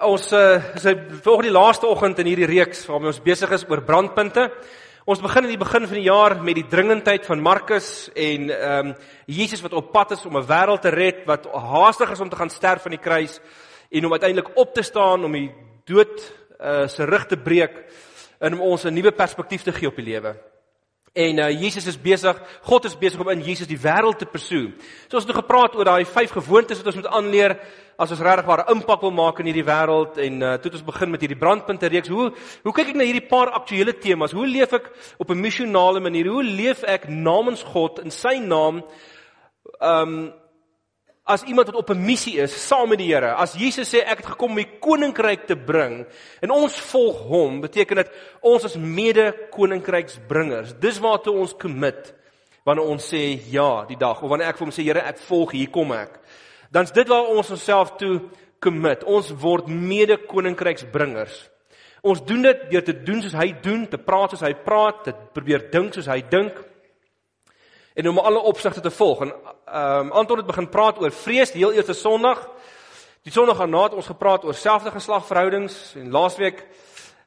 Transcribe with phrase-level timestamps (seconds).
[0.00, 0.86] Ons uh, is
[1.20, 4.46] volgens die laaste oggend in hierdie reeks waarmee ons besig is oor brandpunte.
[5.04, 8.88] Ons begin in die begin van die jaar met die dringendheid van Markus en ehm
[8.88, 8.94] um,
[9.28, 12.36] Jesus wat op pad is om 'n wêreld te red wat haastig is om te
[12.40, 13.38] gaan sterf aan die kruis
[13.90, 15.52] en om uiteindelik op te staan om die
[15.84, 17.84] dood uh, se rug te breek
[18.40, 20.51] en om ons 'n nuwe perspektief te gee op die lewe.
[21.12, 24.70] En uh, Jesus is besig, God is besig om in Jesus die wêreld te pursue.
[25.10, 27.56] So ons het nou gepraat oor daai vyf gewoontes wat ons moet aanleer
[28.00, 31.10] as ons 'n impak wil maak in hierdie wêreld en uh, toe het ons begin
[31.10, 32.08] met hierdie brandpunte reeks.
[32.08, 32.32] Hoe
[32.64, 34.32] hoe kyk ek na hierdie paar aktuelle temas?
[34.32, 36.26] Hoe leef ek op 'n missionale manier?
[36.26, 38.82] Hoe leef ek namens God in sy naam?
[39.80, 40.32] Um
[41.24, 43.34] as iemand wat op 'n missie is saam met die Here.
[43.34, 46.06] As Jesus sê ek het gekom om die koninkryk te bring
[46.40, 50.74] en ons volg hom, beteken dit ons is mede koninkryksbringers.
[50.80, 52.14] Dis waartoe ons commit
[52.64, 55.52] wanneer ons sê ja die dag of wanneer ek vir hom sê Here ek volg
[55.52, 56.18] hier kom ek
[56.70, 58.20] dan's dit waar ons onsself toe
[58.62, 59.04] commit.
[59.04, 61.50] Ons word mede koninkryksbringers.
[62.02, 65.12] Ons doen dit deur te doen soos hy doen, te praat soos hy praat, te
[65.34, 66.56] probeer dink soos hy dink
[67.94, 69.20] en om alle opsigte te volg.
[69.20, 69.32] En
[69.64, 72.48] ehm um, Anton het begin praat oor vrees die heel eerste Sondag.
[73.22, 76.66] Die Sondag daarna het ons gepraat oor selfde geslagverhoudings en laasweek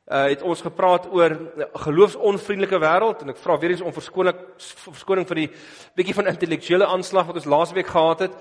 [0.08, 1.38] uh, het ons gepraat oor
[1.74, 5.48] geloofsonvriendelike wêreld en ek vra weer eens om verskoning verskoning vir die
[5.96, 8.36] bietjie van intellektuele aanslag wat ons laasweek gehad het.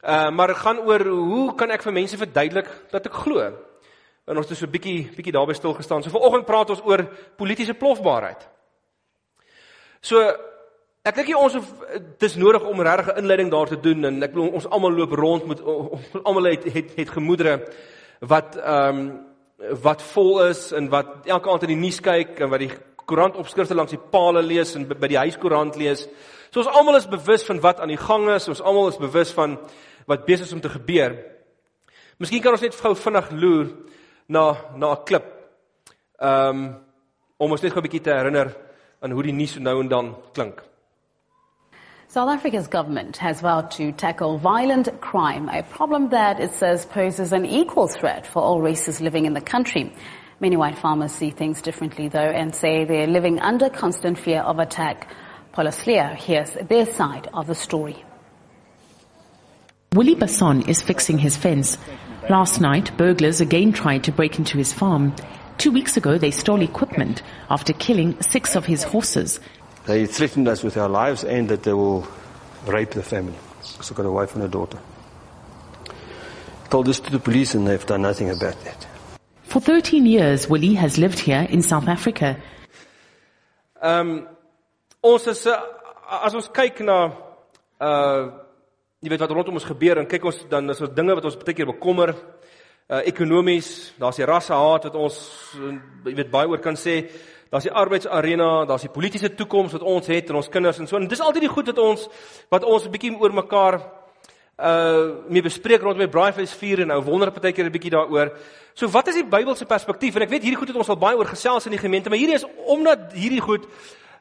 [0.00, 3.50] Uh maar dit gaan oor hoe kan ek vir mense verduidelik dat ek glo?
[4.26, 6.02] En ons het so 'n bietjie bietjie daarby stil gestaan.
[6.02, 7.04] So vanoggend praat ons oor
[7.36, 8.48] politieke plofbaarheid.
[10.00, 10.16] So
[11.08, 11.56] ek dink ons
[12.20, 15.12] dis nodig om regtig 'n inleiding daar te doen en ek bedoel ons almal loop
[15.12, 15.60] rond met
[16.28, 17.66] almal het, het het gemoedere
[18.20, 19.26] wat ehm um,
[19.82, 22.72] wat vol is en wat elke aand in die nuus kyk en wat die
[23.04, 26.06] koerantopskrifte langs die palle lees en by die huiskoerant lees.
[26.50, 28.48] So ons almal is bewus van wat aan die gang is.
[28.48, 29.58] Ons almal is bewus van
[30.06, 31.12] wat besig is om te gebeur.
[32.18, 33.68] Miskien kan ons net gou vinnig loer
[34.28, 35.28] na na 'n klip.
[36.18, 36.74] Ehm um,
[37.36, 38.56] om ons net gou 'n bietjie te herinner
[39.00, 40.69] aan hoe die nuus nou en dan klink.
[42.12, 47.32] South Africa's government has vowed to tackle violent crime, a problem that it says poses
[47.32, 49.94] an equal threat for all races living in the country.
[50.40, 54.58] Many white farmers see things differently, though, and say they're living under constant fear of
[54.58, 55.06] attack.
[55.52, 58.04] Paula Sleer hears their side of the story.
[59.94, 61.78] Willie Basson is fixing his fence.
[62.28, 65.14] Last night, burglars again tried to break into his farm.
[65.58, 69.38] Two weeks ago, they stole equipment after killing six of his horses.
[69.86, 72.06] They threatened us with our lives and that they will
[72.66, 73.38] rape the family.
[73.62, 74.78] So I've got a wife and a daughter.
[76.70, 78.86] Told this to the police and they've done nothing about that.
[79.44, 82.36] For 13 years, Willie has lived here in South Africa.
[83.82, 84.28] Um,
[85.02, 85.60] ons is, uh,
[86.22, 87.10] as ons kyk na
[87.80, 88.30] uh,
[89.00, 91.38] jy weet wat rondom ons gebeur en kyk ons dan is daar dinge wat ons
[91.40, 92.12] baie keer bekommer
[92.90, 95.20] uh ekonomies daar's die rassehaat wat ons
[96.04, 96.98] jy weet baie oor kan sê
[97.50, 100.96] daar's die arbeidsarena daar's die politieke toekoms wat ons het en ons kinders en so.
[100.96, 102.08] En dis altyd die goed wat ons
[102.50, 103.80] wat ons 'n bietjie oor mekaar
[104.60, 108.36] uh mee bespreek rondom die braaivleis vier en nou wonder baie keer 'n bietjie daaroor.
[108.74, 110.14] So wat is die Bybelse perspektief?
[110.14, 112.18] En ek weet hierdie goed het ons al baie oor gesels in die gemeente maar
[112.18, 113.66] hierdie is omdat hierdie goed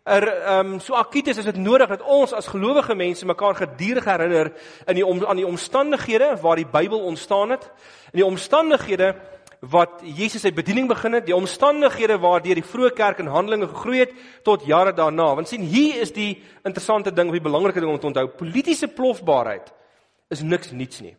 [0.04, 3.56] er ehm um, so akuut is, is dit nodig dat ons as gelowige mense mekaar
[3.56, 4.52] gedurig herinner
[4.88, 7.70] in die om, aan die omstandighede waar die Bybel ontstaan het,
[8.12, 9.16] in die omstandighede
[9.60, 14.06] wat Jesus sy bediening begin het, die omstandighede waardeur die vroeë kerk in Handelinge gegroei
[14.06, 14.14] het
[14.48, 15.34] tot jare daarna.
[15.36, 18.28] Want sien, hier is die interessante ding, die belangrike ding om te onthou.
[18.40, 19.74] Politieke plofbaarheid
[20.32, 21.16] is niks niets nie.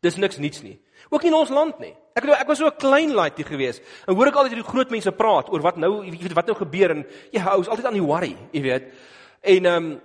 [0.00, 0.78] Dis niks niets nie.
[1.10, 1.92] Ook nie in ons land nie.
[2.16, 3.82] Ek bedoel ek was so 'n klein laaitjie geweest.
[4.06, 6.56] En hoor ek altyd hierdie groot mense praat oor wat nou, jy weet wat nou
[6.56, 8.84] gebeur en jy hou is altyd aan die worry, jy weet.
[9.42, 10.00] En ehm um,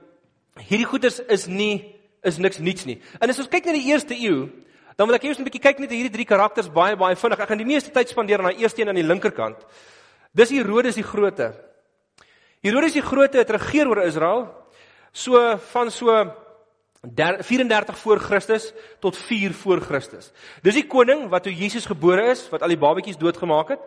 [0.69, 3.01] hierdie goeders is nie is niks niets nie.
[3.19, 4.50] En as ons kyk na die eerste eeu,
[4.95, 7.39] dan wil ek eers 'n bietjie kyk net hierdie drie karakters baie baie vinnig.
[7.39, 9.57] Ek gaan die meeste tyd spandeer aan die eerste een aan die linkerkant.
[10.33, 11.53] Dis Herodes die Grote.
[12.61, 14.63] Herodes die Grote het regeer oor Israel
[15.11, 16.33] so van so
[17.03, 20.31] 34 voor Christus tot 4 voor Christus.
[20.61, 23.79] Dis die koning wat toe Jesus gebore is, wat al die babetjies doodgemaak het.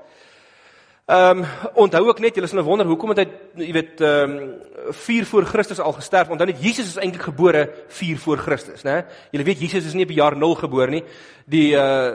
[1.06, 1.44] Ehm um,
[1.74, 3.26] onthou ook net, julle sal nou wonder hoekom het hy
[3.62, 7.60] jy weet ehm um, 4 voor Christus al gesterf dan het Jesus is eintlik gebore
[7.94, 9.04] 4 voor Christus, né?
[9.30, 11.04] Julle weet Jesus is nie op die jaar 0 gebore nie.
[11.46, 12.10] Die uh,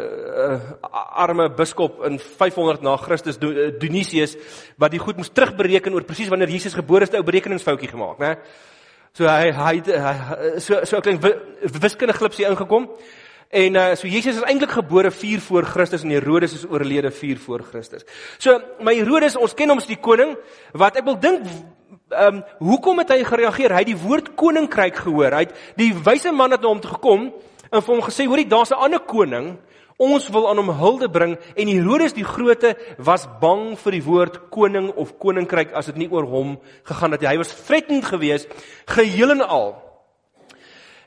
[0.84, 4.36] uh arme biskop in 500 na Christus eh, Dionysius
[4.76, 8.20] wat die goed moes terugbereken oor presies wanneer Jesus gebore is, 'n ou berekeningsfoutjie gemaak,
[8.20, 8.36] né?
[9.14, 11.20] So hy hy, hy so so 'n klein
[11.80, 12.90] wiskundige glipsie ingekom.
[13.52, 17.38] En uh, so Jesus is eintlik gebore 4 voor Christus en Herodes is oorlede 4
[17.38, 18.06] voor Christus.
[18.40, 20.38] So my Herodes, ons ken hom as die koning
[20.72, 21.44] wat ek wil dink
[22.12, 23.72] ehm um, hoekom het hy gereageer?
[23.76, 25.36] Hy het die woord koninkryk gehoor.
[25.36, 27.28] Hy het die wyse man het na hom toe gekom
[27.72, 29.58] en vir hom gesê, "Hoorie, daar's 'n ander koning.
[29.98, 34.50] Ons wil aan hom hulde bring en Herodes die Grote was bang vir die woord
[34.50, 37.22] koning of koninkryk as dit nie oor hom gegaan het.
[37.22, 38.48] Hy was threatened geweest
[38.86, 39.91] geheel en al.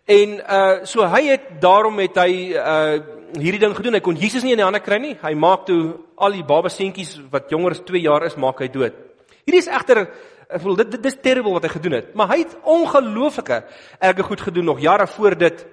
[0.05, 3.01] En uh so hy het daarom het hy uh
[3.35, 3.97] hierdie ding gedoen.
[3.97, 5.17] Hy kon Jesus nie in die hande kry nie.
[5.23, 8.69] Hy maak toe al die baba seentjies wat jonger as 2 jaar is, maak hy
[8.69, 8.95] dood.
[9.45, 12.43] Hierdie is egter ek voel dit dit is terrible wat hy gedoen het, maar hy
[12.45, 13.63] het ongelooflike
[13.99, 15.65] erge goed gedoen nog jare voor dit.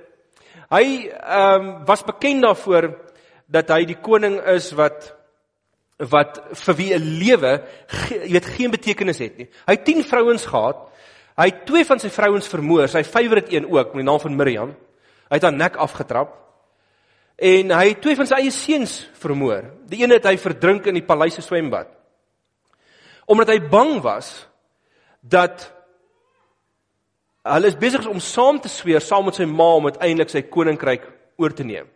[0.72, 2.94] Hy ehm um, was bekend daarvoor
[3.52, 5.12] dat hy die koning is wat
[6.10, 7.52] wat vir wie 'n lewe
[8.10, 9.50] jy weet geen betekenis het nie.
[9.68, 10.88] Hy het 10 vrouens gehad.
[11.40, 14.36] Hy het twee van sy vrouens vermoor, sy favourite een ook met die naam van
[14.36, 14.72] Miriam.
[15.32, 16.36] Hy het haar nek afgetrap.
[17.42, 19.70] En hy het twee van sy eie seuns vermoor.
[19.90, 21.90] Die een het hy verdrink in die paleis se swembad.
[23.32, 24.34] Omdat hy bang was
[25.22, 25.70] dat
[27.48, 31.08] hulle is besig om saam te sweer saam met sy ma om uiteindelik sy koninkryk
[31.42, 31.88] oor te neem.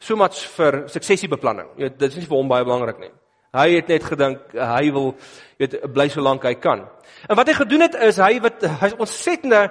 [0.00, 1.70] So much vir suksessiebeplanning.
[1.78, 3.12] Jy weet, dit is nie vir hom baie belangrik nie.
[3.56, 5.14] Hy het net gedink hy wil
[5.58, 6.84] weet bly so lank hy kan.
[7.28, 9.68] En wat hy gedoen het is hy wat hy ontsettende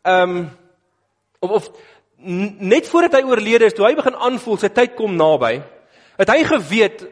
[0.00, 0.48] ehm um,
[1.40, 1.70] of, of
[2.20, 5.54] net voordat hy oorlede is, toe hy begin aanvoel sy tyd kom naby,
[6.20, 7.06] het hy geweet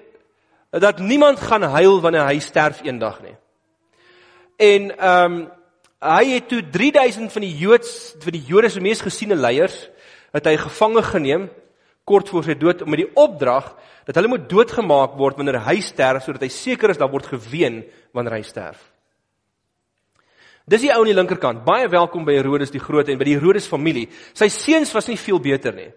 [0.84, 3.36] dat niemand gaan huil wanneer hy sterf eendag nie.
[4.58, 5.46] En ehm um,
[5.98, 9.88] hy het toe 3000 van die Joods vir die Jode se mees gesiene leiers
[10.30, 11.48] het hy gevange geneem
[12.08, 13.74] kort voor sy dood met die opdrag
[14.08, 17.82] dat hulle moet doodgemaak word wanneer hy sterf sodat hy seker is daar word geween
[18.16, 18.80] wanneer hy sterf.
[20.68, 21.62] Dis die ou aan die linkerkant.
[21.64, 24.08] Baie welkom by Herodes die Groot en by die Herodes familie.
[24.36, 25.88] Sy seuns was nie veel beter nie.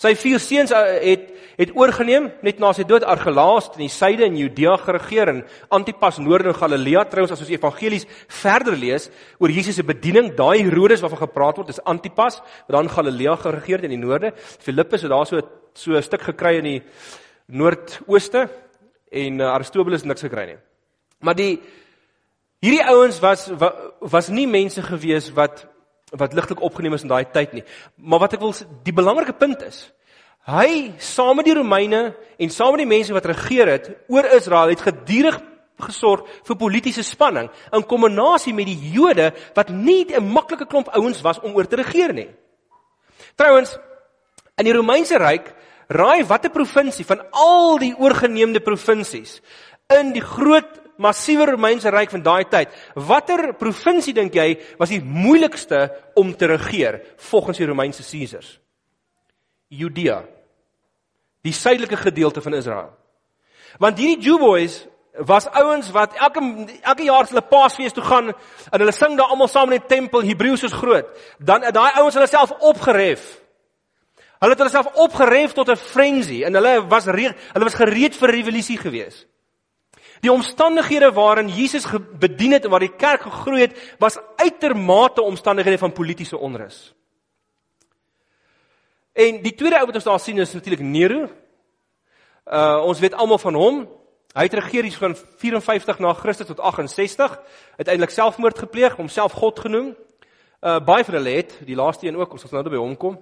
[0.00, 1.28] Sy vier seuns uh, het
[1.58, 5.42] het oorgeneem net na sy dood Argelaas in die suide in Judea geregeer en
[5.76, 7.04] Antipas noorde in Galilea.
[7.10, 8.06] Trouens as ons evangelies
[8.40, 12.90] verder lees oor Jesus se bediening daai Herodes waarvan gepraat word is Antipas wat dan
[12.90, 14.32] Galilea geregeer het in die noorde.
[14.36, 15.42] Filippus het daar so
[15.74, 16.82] so 'n stuk gekry in die
[17.46, 18.48] noordooste
[19.10, 20.58] en uh, Aristobulus niks gekry nie.
[21.20, 21.60] Maar die
[22.60, 23.50] hierdie ouens was
[24.00, 25.66] was nie mense gewees wat
[26.18, 27.64] wat ligtelik opgeneem is in daai tyd nie.
[27.96, 28.54] Maar wat ek wil
[28.84, 29.86] die belangrike punt is,
[30.48, 34.72] hy saam met die Romeine en saam met die mense wat regeer het oor Israel
[34.74, 35.40] het gedurig
[35.82, 41.22] gesorg vir politieke spanning in kombinasie met die Jode wat nie 'n maklike klomp ouens
[41.22, 42.28] was om oor te regeer nie.
[43.36, 43.78] Trouwens,
[44.58, 45.54] in die Romeinse ryk
[45.88, 49.40] raai watter provinsie van al die oorgeneemde provinsies
[49.90, 52.72] in die groot massiewe Romeinse ryk van daai tyd.
[52.94, 55.88] Watter provinsie dink jy was die moeilikste
[56.18, 57.00] om te regeer
[57.30, 58.58] volgens die Romeinse Caesars?
[59.72, 60.22] Judea.
[61.42, 62.90] Die suidelike gedeelte van Israel.
[63.80, 64.82] Want hierdie Jew boys
[65.26, 66.40] was ouens wat elke
[66.80, 70.24] elke jaar hulle Paasfees toe gaan en hulle sing daar almal saam in die tempel
[70.24, 71.08] Hebreëus is groot.
[71.38, 73.24] Dan het daai ouens hulle self opgeref.
[74.42, 78.16] Hulle het hulle self opgeref tot 'n frenzy en hulle was re, hulle was gereed
[78.16, 79.26] vir revolusie geweest.
[80.22, 81.86] Die omstandighede waarin Jesus
[82.18, 86.94] bedien het en waar die kerk gegroei het, was uitermate omstandighede van politieke onrus.
[89.12, 91.26] En die tweede ou wat ons daar sien is natuurlik Nero.
[92.46, 93.82] Uh ons weet almal van hom.
[94.32, 97.34] Hy het regeer hier van 54 na Christus tot 68,
[97.76, 99.92] uiteindelik selfmoord gepleeg, homself God genoem.
[100.60, 103.18] Uh baie van hulle het, die laaste een ook, ons sal nou by hom kom.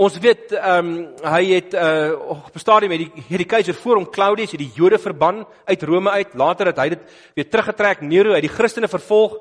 [0.00, 0.92] Ons weet ehm um,
[1.28, 4.72] hy het uh op 'n stadium met die hierdie keiser voor hom Claudius het die
[4.74, 6.34] Jode verban uit Rome uit.
[6.34, 7.02] Later het hy dit
[7.34, 9.36] weer teruggetrek Nero uit die Christene vervolg.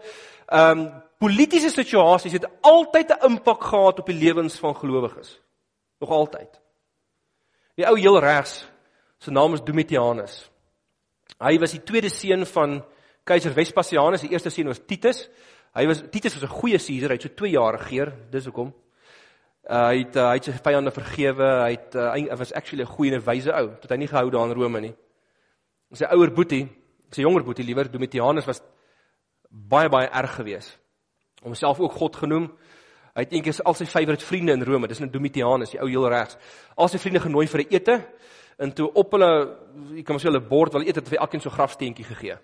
[0.48, 5.40] Ehm um, politieke situasies het altyd 'n impak gehad op die lewens van gelowiges.
[6.00, 6.60] Nog altyd.
[7.76, 8.66] Die ou heel regs
[9.18, 10.50] se naam is Domitianus.
[11.40, 12.86] Hy was die tweede seun van
[13.24, 14.22] keiser Vespasianus.
[14.22, 15.30] Die eerste seun was Titus.
[15.74, 17.10] Hy was Titus was 'n goeie keiser.
[17.10, 18.14] Hy het so 2 jaar regeer.
[18.30, 18.74] Dis hoekom.
[19.70, 21.48] Uh, hy het uh, hy het sy vyande vergewe.
[21.62, 24.30] Hy het uh, hy was actually 'n goeie en wyse ou tot hy nie gehou
[24.34, 24.96] daaraan Rome nie.
[25.94, 26.66] Sy ouer boetie,
[27.12, 28.64] sy jonger boetie liewer Domitianus was
[29.50, 30.80] baie baie erg geweest.
[31.44, 32.48] Homself ook God genoem.
[33.14, 36.10] Hy het eendag al sy favourite vriende in Rome, dis 'n Domitianus, die ou heel
[36.10, 36.38] regs.
[36.76, 38.08] Al sy vriende genooi vir 'n ete
[38.58, 39.58] en toe op hulle
[39.94, 42.38] jy kan mos hulle bord wil eet het vir elkeen so grafsteentjie gegee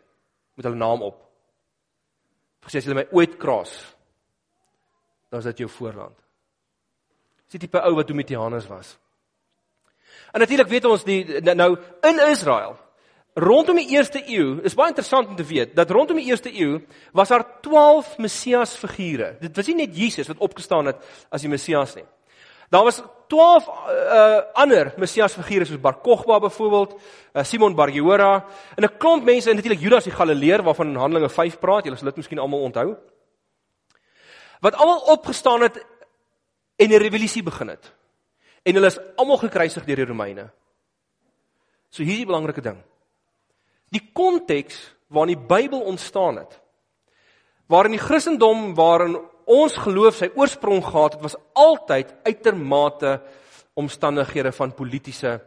[0.55, 1.25] met hulle naam op.
[2.62, 3.96] Gesê as hulle my ooit kraas,
[5.29, 6.25] dan is dit jou voorland.
[7.55, 8.97] Die tipe ou wat Domitianus was.
[10.35, 11.21] En natuurlik weet ons die
[11.55, 12.75] nou in Israel
[13.35, 16.79] rondom die 1ste eeu, is baie interessant om te weet dat rondom die 1ste eeu
[17.15, 19.33] was daar 12 Messias figure.
[19.41, 22.05] Dit was nie net Jesus wat opgestaan het as die Messias nie.
[22.71, 28.45] Daar was 12 uh ander Messias figure soos Bar Kokhba byvoorbeeld, uh, Simon Bar Jehora
[28.75, 31.83] en 'n klomp mense en natuurlik Judas die Galileer waarvan in Handelinge 5 praat.
[31.85, 32.95] Julle sal dit miskien almal onthou.
[34.59, 35.85] Wat almal opgestaan het
[36.75, 37.94] en 'n revolusie begin het.
[38.63, 40.51] En hulle is almal gekruisig deur die Romeine.
[41.89, 42.84] So hier is die belangrike ding.
[43.89, 46.62] Die konteks waarin die Bybel ontstaan het,
[47.67, 53.22] waarin die Christendom waarin ons geloof sy oorsprong gehad het, was altyd uitermate
[53.74, 55.41] omstandighede van politieke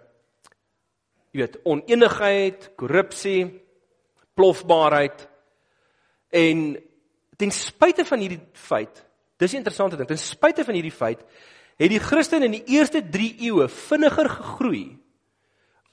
[1.32, 3.46] jy weet onenigheid, korrupsie,
[4.38, 5.26] plofbaarheid
[6.34, 6.64] en
[7.38, 9.04] ten spyte van hierdie feit,
[9.38, 11.24] dis 'n interessante ding, ten spyte van hierdie feit
[11.78, 14.98] het die Christen in die eerste 3 eeue vinniger gegroei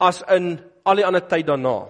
[0.02, 1.90] as in al die ander tyd daarna.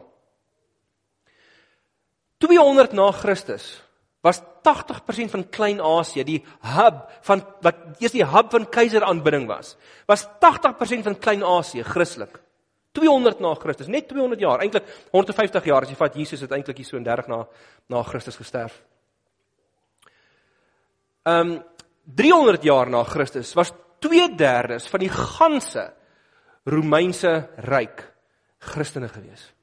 [2.43, 3.81] 200 na Christus
[4.25, 6.39] was 80% van Klein-Asië, die
[6.75, 9.75] hub van wat eers die hub van keiseraanbidding was,
[10.09, 12.39] was 80% van Klein-Asië Christelik.
[12.95, 16.79] 200 na Christus, net 200 jaar, eintlik 150 jaar as jy vat Jesus het eintlik
[16.79, 17.43] hier so in 30 na
[17.91, 18.79] na Christus gesterf.
[21.25, 21.63] Ehm um,
[22.05, 25.93] 300 jaar na Christus was 2/3 van die ganse
[26.63, 28.03] Romeinse ryk
[28.59, 29.53] Christene gewees.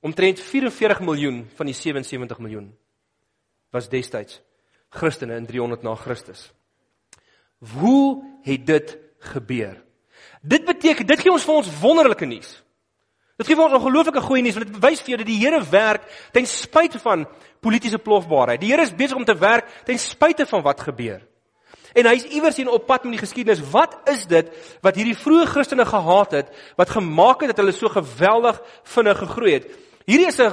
[0.00, 2.70] Omtrent 44 miljoen van die 77 miljoen
[3.70, 4.40] was destyds
[4.88, 6.52] Christene in 300 na Christus.
[7.74, 9.82] Hoe het dit gebeur?
[10.42, 12.62] Dit beteken dit gee ons vir ons wonderlike nuus.
[13.38, 15.60] Dit gee vir ons ongelooflike goeie nuus want dit wys vir jou dat die Here
[15.70, 17.22] werk ten spyte van
[17.62, 18.58] politieke plofbaarheid.
[18.58, 21.20] Die Here is besig om te werk ten spyte van wat gebeur.
[21.94, 23.62] En hy's iewers hier op pad met die geskiedenis.
[23.70, 24.50] Wat is dit
[24.82, 28.58] wat hierdie vroeë Christene gehaat het wat gemaak het dat hulle so geweldig
[28.96, 29.70] vinnig gegroei het?
[30.10, 30.50] Hierdie is 'n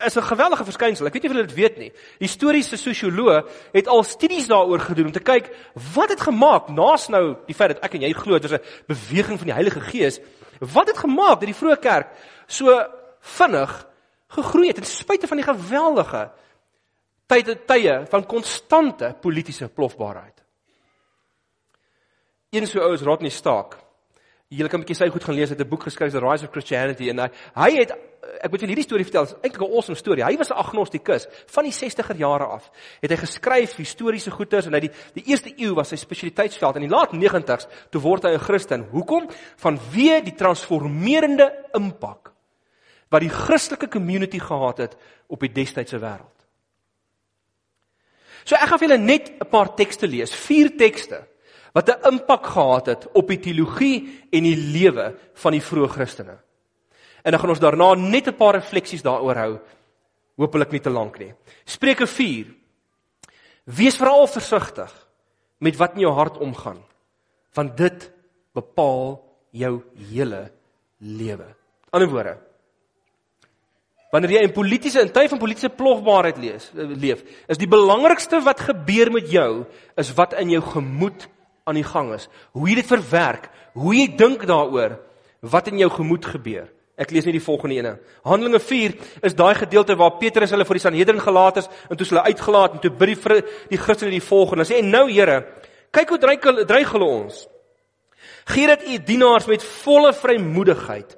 [0.00, 1.06] is 'n geweldige verskynsel.
[1.06, 1.92] Ek weet nie of julle dit weet nie.
[2.18, 5.52] Historiese sosioloë het al studies daaroor gedoen om te kyk
[5.94, 8.64] wat het gemaak naas nou die feit dat ek en jy glo dit is 'n
[8.86, 10.20] beweging van die Heilige Gees.
[10.62, 12.12] Wat het gemaak dat die vroeë kerk
[12.46, 12.70] so
[13.34, 13.72] vinnig
[14.36, 16.22] gegroei het ten spyte van die geweldige
[17.26, 20.38] tye tye van konstante politieke plofbaarheid?
[22.52, 23.81] Een so ou is Rodney Stark.
[24.52, 25.48] Julle kan 'n bietjie sy goed gaan lees.
[25.48, 27.92] Hy het 'n boek geskryf, The Rise of Christianity en hy, hy het
[28.42, 29.26] ek moet julle hierdie storie vertel.
[29.26, 30.24] Dit is eintlik 'n awesome storie.
[30.24, 32.70] Hy was 'n agnostikus van die 60er jare af.
[33.00, 36.76] Het hy geskryf historiese goeters en hy die die eerste eeu was sy spesialiteitsveld.
[36.76, 38.88] In die laat 90's toe word hy 'n Christen.
[38.90, 39.28] Hoekom?
[39.56, 42.32] Vanweë die transformerende impak
[43.10, 44.96] wat die Christelike community gehad het
[45.28, 46.32] op die destydse wêreld.
[48.44, 51.26] So ek gaan vir julle net 'n paar tekste lees, vier tekste
[51.72, 56.38] wat 'n impak gehad het op die teologie en die lewe van die vroeë Christene.
[57.22, 59.58] En dan gaan ons daarna net 'n paar refleksies daaroor hou.
[60.36, 61.34] Hoopelik nie te lank nie.
[61.64, 62.46] Spreuke 4.
[63.64, 65.08] Wees veral versigtig
[65.58, 66.82] met wat in jou hart omgaan,
[67.54, 68.10] want dit
[68.52, 70.50] bepaal jou hele
[70.98, 71.46] lewe.
[71.46, 72.38] In ander woorde,
[74.10, 78.60] wanneer jy in politieke en tyd van politieke plofbaarheid lees, leef, is die belangrikste wat
[78.60, 79.64] gebeur met jou
[79.96, 81.28] is wat in jou gemoed
[81.64, 82.28] aan die gang is.
[82.56, 84.98] Hoe jy dit verwerk, hoe jy dink daaroor
[85.52, 86.68] wat in jou gemoed gebeur.
[87.00, 87.92] Ek lees net die volgende ene.
[88.26, 88.94] Handelinge 4
[89.26, 92.76] is daai gedeelte waar Petrus hulle vir die Sanhedrin gelaat is en toe hulle uitgelaat
[92.76, 93.40] en toe bid die
[93.72, 94.66] die Christene die volgende.
[94.68, 95.40] Sê en nou Here,
[95.90, 97.46] kyk hoe dreig hulle dreig hulle ons.
[98.52, 101.16] Gee dat u dienaars met volle vrymoedigheid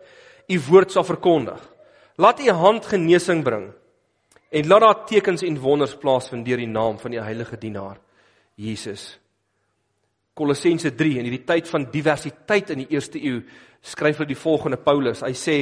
[0.49, 1.61] u woord sal verkondig.
[2.21, 3.73] Laat u hand genesing bring
[4.55, 7.99] en laat daar tekens en wonders plaasvind deur die naam van u heilige dienaar
[8.55, 9.24] Jesus
[10.35, 13.45] Kolossense 3 in hierdie tyd van diversiteit in die eerste eeu
[13.85, 15.23] skryf hy die volgende Paulus.
[15.23, 15.57] Hy sê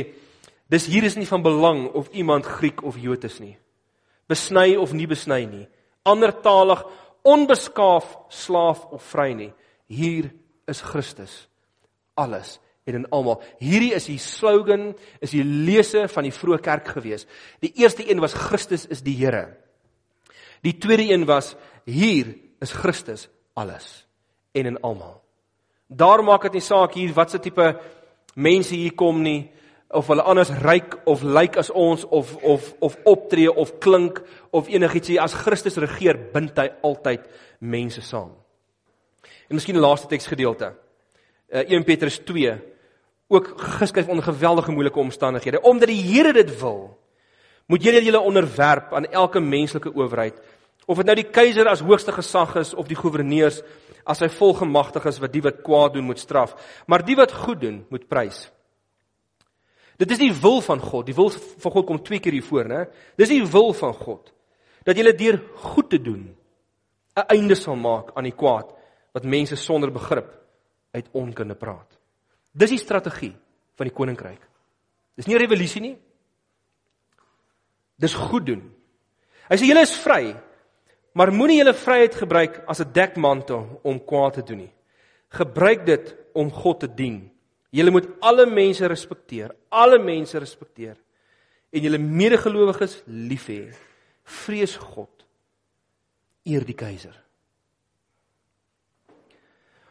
[0.72, 3.56] dis hier is nie van belang of iemand Griek of Jood is nie.
[4.30, 5.66] Besny of nie besny nie.
[6.08, 6.80] Andertalig,
[7.28, 9.50] onbeskaaf, slaaf of vry nie.
[9.92, 10.30] Hier
[10.70, 11.34] is Christus.
[12.16, 12.56] Alles
[12.88, 13.42] en in almal.
[13.60, 17.28] Hierdie is die slogan, is die lese van die vroeë kerk gewees.
[17.62, 19.50] Die eerste een was Christus is die Here.
[20.64, 21.52] Die tweede een was
[21.84, 24.06] hier is Christus alles
[24.52, 25.20] en in almal.
[25.86, 27.66] Daar maak dit nie saak hier watse tipe
[28.34, 29.50] mense hier kom nie
[29.92, 34.68] of hulle anders ryk of lyk as ons of of of optree of klink of
[34.68, 37.26] enigiets hier as Christus regeer bind hy altyd
[37.60, 38.32] mense saam.
[39.48, 40.72] En miskien die laaste teksgedeelte.
[41.52, 42.56] Uh, 1 Petrus 2
[43.32, 46.98] ook geskryf onder geweldige moeilike omstandighede omdat die Here dit wil
[47.66, 50.40] moet julle julle onderwerp aan elke menslike owerheid
[50.86, 53.62] of dit nou die keiser as hoogste gesag is of die goewerneurs
[54.04, 57.60] as hy volgemagtig is wat die wat kwaad doen moet straf, maar die wat goed
[57.60, 58.48] doen moet prys.
[60.00, 61.06] Dit is die wil van God.
[61.06, 62.86] Die wil van God kom twee keer hier voor, né?
[63.16, 64.32] Dis die wil van God
[64.82, 66.34] dat jy deur goed te doen
[67.14, 68.72] 'n einde sal maak aan die kwaad
[69.12, 70.32] wat mense sonder begrip
[70.92, 71.98] uit onkunde praat.
[72.52, 73.34] Dis die strategie
[73.76, 74.40] van die koninkryk.
[75.16, 75.98] Dis nie 'n revolusie nie.
[77.98, 78.74] Dis goed doen.
[79.48, 80.34] Hy sê julle is vry,
[81.12, 84.72] Maar moenie julle vryheid gebruik as 'n dekmantel om kwaad te doen nie.
[85.28, 87.30] Gebruik dit om God te dien.
[87.70, 90.96] Julle moet alle mense respekteer, alle mense respekteer
[91.72, 93.72] en julle medegelowiges lief hê.
[94.24, 95.24] Vrees God.
[96.44, 97.14] Eer die keiser.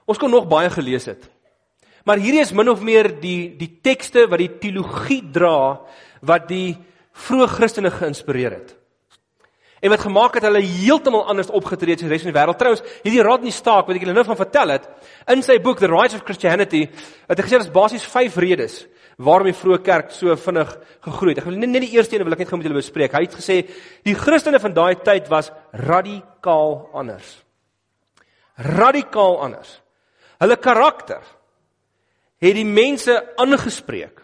[0.05, 1.29] Ons kon nog baie gelees het.
[2.05, 5.81] Maar hierdie is min of meer die die tekste wat die teologie dra
[6.21, 6.75] wat die
[7.27, 8.75] vroeë Christene geïnspireer het.
[9.81, 12.59] En wat gemaak het hulle heeltemal anders opgetree as die res van die wêreld.
[12.59, 14.87] Trouens, hierdie Rodney Stark wat ek julle nou van vertel het,
[15.33, 16.83] in sy boek The Rise of Christianity,
[17.27, 18.83] het hy gesê daar's basies 5 redes
[19.21, 20.71] waarom die vroeë kerk so vinnig
[21.05, 21.41] gegroei het.
[21.41, 23.13] Ek wil net net die eerste een wil ek net gou met julle bespreek.
[23.13, 23.57] Hy het gesê
[24.07, 27.35] die Christene van daai tyd was radikaal anders.
[28.71, 29.75] Radikaal anders.
[30.41, 31.21] Hulle karakter
[32.41, 34.23] het die mense aangespreek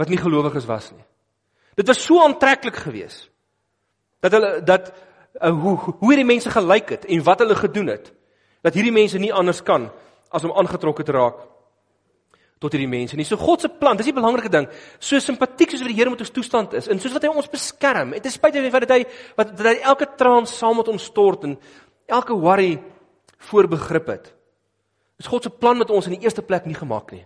[0.00, 1.04] wat nie gelowiges was nie.
[1.74, 3.30] Dit was so aantreklik geweest
[4.20, 4.92] dat hulle dat
[5.40, 8.12] uh, hoe hoe hierdie mense gelyk het en wat hulle gedoen het
[8.62, 9.88] dat hierdie mense nie anders kan
[10.30, 11.40] as om aangetrokke te raak
[12.62, 13.26] tot hierdie mense nie.
[13.26, 14.68] So God se plan, dis die belangrike ding.
[15.02, 17.50] So simpatiek soos wat die Here met ons toestand is en soos wat hy ons
[17.50, 18.14] beskerm.
[18.14, 19.00] Dit is spite van dat hy
[19.38, 21.56] wat dat hy elke traan saam met ons stort en
[22.06, 22.76] elke worry
[23.50, 24.30] voorbegrip het.
[25.18, 27.24] Dis God se plan met ons in die eerste plek nie gemaak nie.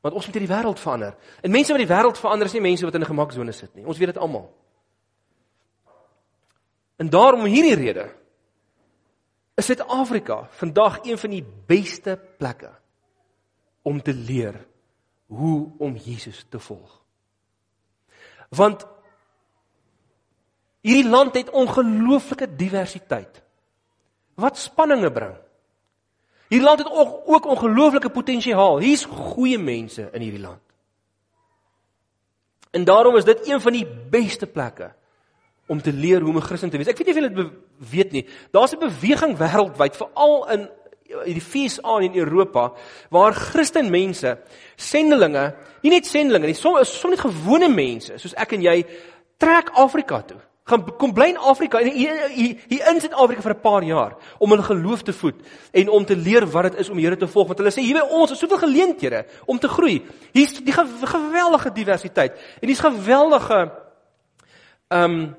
[0.00, 1.16] Want ons moet hierdie wêreld verander.
[1.42, 3.86] En mense wat die wêreld verander is nie mense wat in 'n gemaksone sit nie.
[3.86, 4.48] Ons weet dit almal.
[6.96, 8.10] En daarom hierdie rede
[9.54, 12.70] is Suid-Afrika vandag een van die beste plekke
[13.82, 14.66] om te leer
[15.26, 17.00] hoe om Jesus te volg.
[18.48, 18.86] Want
[20.80, 23.42] hierdie land het ongelooflike diversiteit
[24.40, 25.36] wat spanninge bring.
[26.50, 28.80] Hierdie land het ook, ook ongelooflike potensiaal.
[28.82, 30.62] Hier's goeie mense in hierdie land.
[32.74, 34.90] En daarom is dit een van die beste plekke
[35.70, 36.88] om te leer hoe om 'n Christen te wees.
[36.88, 37.52] Ek weet nie of julle dit
[37.90, 38.26] weet nie.
[38.50, 40.68] Daar's 'n beweging wêreldwyd, veral in
[41.24, 42.72] die FSA en in Europa,
[43.10, 44.38] waar Christen mense,
[44.76, 48.86] sendelinge, nie net sendelinge nie, soms soms net gewone mense, soos ek en jy,
[49.36, 53.82] trek Afrika toe gaan kom bly in Afrika en hier in Suid-Afrika vir 'n paar
[53.82, 55.36] jaar om hulle geloof te voed
[55.72, 58.00] en om te leer wat dit is om Here te volg want hulle sê hier
[58.00, 60.02] by ons is soveel geleenthede om te groei.
[60.32, 63.72] Hier's die geweldige diversiteit en hier's geweldige
[64.88, 65.34] ehm um,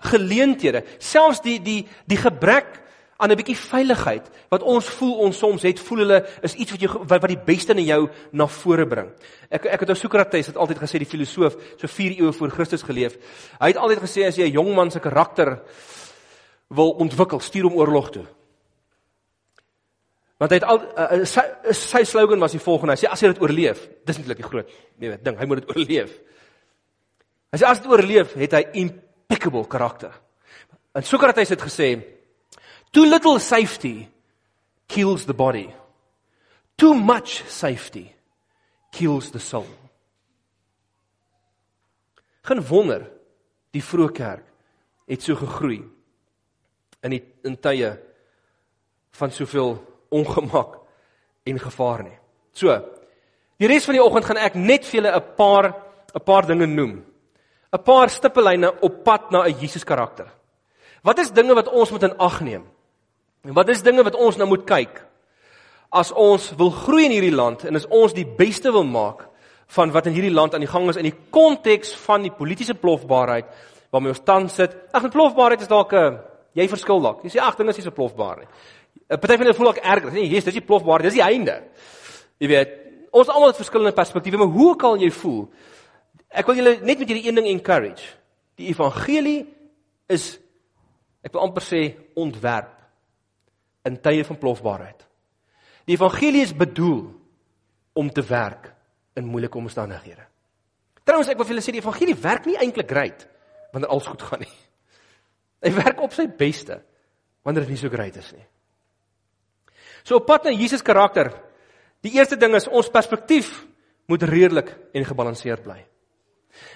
[0.00, 0.84] geleenthede.
[0.98, 2.85] Selfs die die die gebrek
[3.16, 6.80] aan 'n bietjie veiligheid wat ons voel ons soms het voel hulle is iets wat
[6.80, 9.10] jou wat, wat die beste in jou na vore bring.
[9.50, 12.82] Ek ek het ou Sokrates het altyd gesê die filosoof so 4 eeue voor Christus
[12.82, 13.16] geleef.
[13.60, 15.62] Hy het altyd gesê as jy 'n jong man se karakter
[16.68, 18.26] wil ontwikkel, stuur hom oorlog toe.
[20.36, 21.40] Want hy het al uh, sy,
[21.72, 22.92] sy slogan was die volgende.
[22.92, 25.76] Hy sê as jy dit oorleef, dis eintlik die groot nee ding, hy moet dit
[25.76, 26.12] oorleef.
[27.52, 30.12] Hy sê as dit oorleef, het hy impeccable karakter.
[30.92, 32.15] En Sokrates het gesê
[32.92, 34.08] Too little safety
[34.88, 35.72] kills the body.
[36.76, 38.12] Too much safety
[38.92, 39.66] kills the soul.
[42.46, 43.06] Geen wonder
[43.74, 44.44] die vroeë kerk
[45.06, 45.80] het so gegroei
[47.04, 47.92] in die in tye
[49.16, 49.76] van soveel
[50.14, 50.78] ongemak
[51.46, 52.16] en gevaar nie.
[52.56, 52.72] So,
[53.60, 55.74] die res van die oggend gaan ek net vir julle 'n paar
[56.14, 57.04] 'n paar dinge noem.
[57.72, 60.26] 'n Paar stippellyne op pad na 'n Jesus karakter.
[61.02, 62.64] Wat is dinge wat ons moet in ag neem?
[63.46, 64.98] En wat is dinge wat ons nou moet kyk?
[65.94, 69.22] As ons wil groei in hierdie land en as ons die beste wil maak
[69.76, 72.74] van wat in hierdie land aan die gang is in die konteks van die politieke
[72.78, 73.46] plofbaarheid
[73.94, 74.74] waarmee ons tans sit.
[74.90, 76.18] Ag, plofbaarheid is dalk 'n
[76.54, 77.22] jy verskil dalk.
[77.22, 78.48] Jy sê ag, dinge is nie so plofbaar nie.
[79.10, 80.12] 'n Party van hulle voel dalk erger.
[80.12, 81.62] Nee, hier is dis die plofbaar, dis die einde.
[82.38, 82.70] Jy weet,
[83.12, 85.48] ons almal het verskillende perspektiewe, maar hoe kan jy voel?
[86.30, 88.16] Ek wil julle net met hierdie een ding encourage.
[88.56, 89.46] Die evangelie
[90.08, 90.38] is
[91.22, 92.75] ek wil amper sê ontwerp
[93.86, 95.04] in tye van plofbaarheid.
[95.86, 97.04] Die evangelie is bedoel
[97.96, 98.72] om te werk
[99.16, 100.24] in moeilike omstandighede.
[101.06, 103.26] Trouwens ek wil vir julle sê die evangelie werk nie eintlik great
[103.72, 104.52] wanneer alles goed gaan nie.
[105.64, 106.80] Hy werk op sy beste
[107.46, 108.44] wanneer dit nie so great is nie.
[110.06, 111.30] So op pad na Jesus karakter.
[112.02, 113.50] Die eerste ding is ons perspektief
[114.10, 115.78] moet redelik en gebalanseerd bly.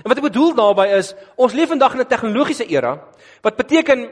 [0.02, 2.98] En wat ek bedoel daarmee is ons leef vandag in 'n tegnologiese era
[3.42, 4.10] wat beteken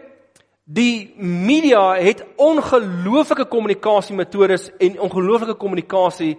[0.68, 6.34] Die media het ongelooflike kommunikasiemetodes en ongelooflike kommunikasie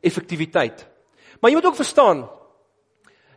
[0.00, 0.86] effektiwiteit.
[1.40, 2.22] Maar jy moet ook verstaan,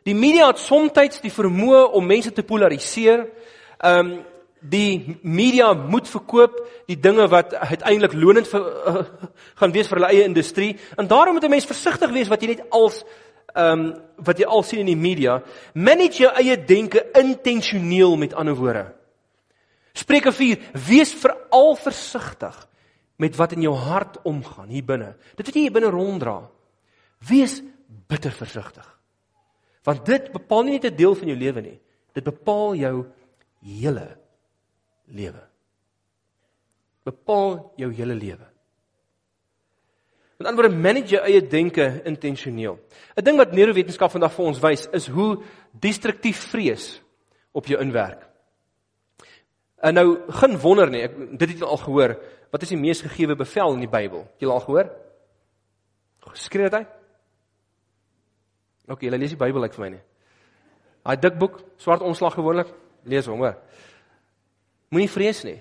[0.07, 3.27] die media het soms die vermoë om mense te polariseer.
[3.77, 4.17] Ehm um,
[4.59, 6.55] die media moet verkoop
[6.89, 9.03] die dinge wat uiteindelik lonend vir, uh,
[9.59, 10.71] gaan wees vir hulle eie industrie.
[10.97, 13.03] En daarom moet 'n mens versigtig wees wat jy net als
[13.53, 15.41] ehm um, wat jy al sien in die media.
[15.73, 18.97] Manage jou eie denke intentioneel met ander woorde.
[19.97, 22.57] Spreuke 4: Wees veral versigtig
[23.17, 25.15] met wat in jou hart omgaan hier binne.
[25.35, 26.37] Dit wat jy hier binne ronddra.
[27.27, 27.59] Wees
[28.09, 28.85] bitter versigtig.
[29.87, 31.79] Want dit bepaal nie net 'n deel van jou lewe nie.
[32.13, 33.05] Dit bepaal jou
[33.61, 34.17] hele
[35.05, 35.43] lewe.
[37.03, 38.47] Bepaal jou hele lewe.
[40.37, 42.79] Met ander woorde, manage jou eie denke intentioneel.
[43.17, 47.01] 'n Ding wat neurowetenskap vandag vir ons wys, is hoe destruktief vrees
[47.51, 48.26] op jou inwerk.
[49.85, 50.07] En nou
[50.39, 52.15] geen wonder nie, ek dit het al gehoor,
[52.51, 54.25] wat is die mees gegeewe bevel in die Bybel?
[54.35, 54.89] Het jy al gehoor?
[56.37, 56.95] Skryf dit uit.
[58.87, 60.03] OK, jy lees die Bybel ek vir my nie.
[61.07, 62.71] Daai dik boek, swart omslag gewoonlik,
[63.07, 63.55] lees hom hoor.
[64.91, 65.59] Moenie vrees nie.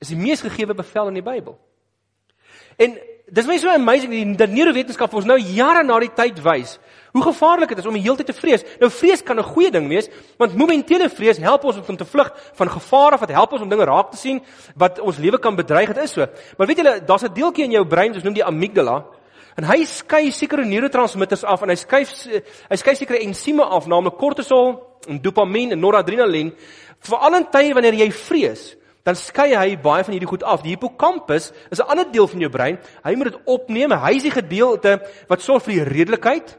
[0.00, 1.56] Is die mees gegeewe bevel in die Bybel.
[2.80, 6.76] En dis my so amazing dat neurowetenskap ons nou jare na die tyd wys
[7.16, 8.64] hoe gevaarlik dit is om die hele tyd te vrees.
[8.80, 12.30] Nou vrees kan 'n goeie ding wees, want momentele vrees help ons om te vlug
[12.54, 14.40] van gevare, wat help ons om dinge raak te sien
[14.76, 15.94] wat ons lewe kan bedreig.
[15.94, 16.26] Dit is so.
[16.58, 19.04] Maar weet julle, daar's 'n deeltjie in jou brein, ons noem die amygdala,
[19.56, 22.04] en hy skei sekere neurotransmitters af en hy skei
[22.70, 26.52] hy skei sekere ensieme af, naamlik kortisol en dopamien en noradrenalien,
[27.00, 30.64] veral in tye wanneer jy vrees dan skei hy baie van hierdie goed af.
[30.64, 32.78] Die hippocampus is 'n ander deel van jou brein.
[33.04, 33.90] Hy moet dit opneem.
[33.90, 36.58] Hy is die gedeelte wat sorg vir die redelikheid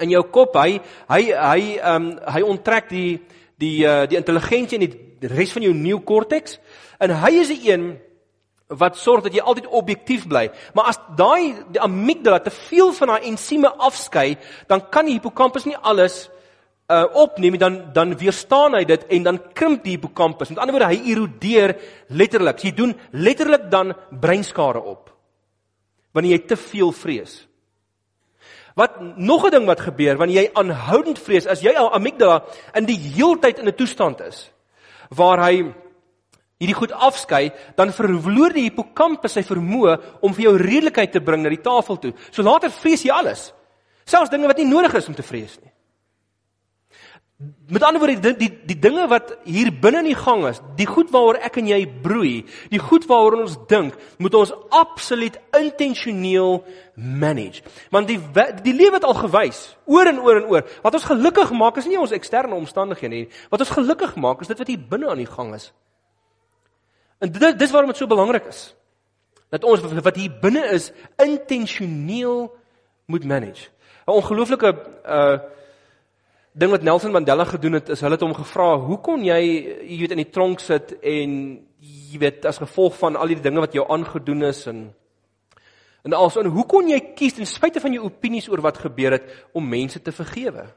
[0.00, 0.56] in jou kop.
[0.56, 3.22] Hy hy hy ehm um, hy onttrek die
[3.58, 6.58] die uh, die intelligensie en die res van jou neokorteks.
[6.98, 7.98] En hy is die een
[8.66, 10.50] wat sorg dat jy altyd objektief bly.
[10.74, 15.64] Maar as daai die amygdala te veel van daai ensieme afskei, dan kan die hippocampus
[15.64, 16.28] nie alles
[16.86, 20.52] uh opneem dan dan weerstaan hy dit en dan krimp die hippocampus.
[20.52, 21.74] Met ander woorde hy erodeer
[22.08, 22.62] letterlik.
[22.62, 25.10] Jy doen letterlik dan breinskade op.
[26.14, 27.46] Wanneer jy te veel vrees.
[28.76, 32.44] Wat nog 'n ding wat gebeur wanneer jy aanhoudend vrees, as jy al amygdala
[32.74, 34.50] in die heeltyd in 'n toestand is
[35.10, 35.74] waar hy
[36.58, 41.42] hierdie goed afskei, dan verloor die hippocampus sy vermoë om vir jou redelikheid te bring
[41.42, 42.12] na die tafel toe.
[42.30, 43.52] So later vrees jy alles.
[44.04, 45.72] Selfs dinge wat nie nodig is om te vrees nie.
[47.68, 50.86] Met ander woorde die die die dinge wat hier binne in die gang is, die
[50.88, 56.62] goed waaroor ek en jy broei, die goed waaroor ons dink, moet ons absoluut intentioneel
[56.94, 57.60] manage.
[57.92, 58.16] Want die
[58.64, 61.88] die lewe het al gewys, oor en oor en oor, wat ons gelukkig maak is
[61.90, 63.26] nie ons eksterne omstandighede nie.
[63.52, 65.68] Wat ons gelukkig maak is dit wat hier binne aan die gang is.
[67.20, 68.70] En dit dis waarom dit so belangrik is
[69.52, 70.88] dat ons wat hier binne is
[71.22, 72.48] intentioneel
[73.12, 73.68] moet manage.
[74.06, 74.72] 'n Ongelooflike
[75.04, 75.36] uh
[76.56, 79.40] ding wat Nelson Mandela gedoen het is hulle het hom gevra hoe kon jy
[79.84, 81.34] jy weet in die tronk sit en
[81.84, 84.86] jy weet as gevolg van al die dinge wat jou aangedoen is en
[86.06, 89.18] en also en hoe kon jy kies ten spyte van jou opinies oor wat gebeur
[89.18, 90.68] het om mense te vergewe?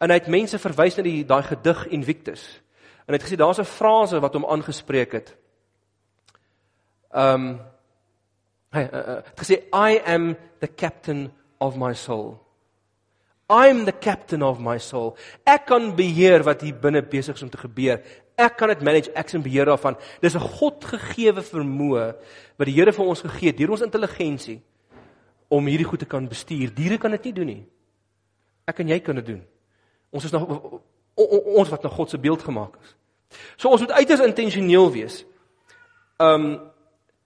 [0.00, 2.40] En hy het mense verwys na die daai gedig Invictus.
[3.04, 5.36] En hy het gesê daar's 'n frase wat hom aangespreek het.
[7.12, 7.60] Um
[8.72, 12.41] hy uh, uh, het gesê I am the captain of my soul
[13.52, 15.12] I'm the captain of my soul.
[15.44, 18.00] Ek kan beheer wat hier binne besig is om te gebeur.
[18.40, 19.98] Ek kan dit manage, ek is in beheer daarvan.
[20.22, 22.06] Dis 'n Godgegewe vermoë
[22.56, 24.62] wat die Here vir ons gegee het deur ons intelligensie
[25.48, 26.72] om hierdie goed te kan bestuur.
[26.74, 27.66] Diere kan dit nie doen nie.
[28.66, 29.42] Ek en jy kan dit doen.
[30.10, 30.48] Ons is nog
[31.14, 32.96] ons wat na God se beeld gemaak is.
[33.56, 35.24] So ons moet uiters intentioneel wees.
[36.18, 36.60] Um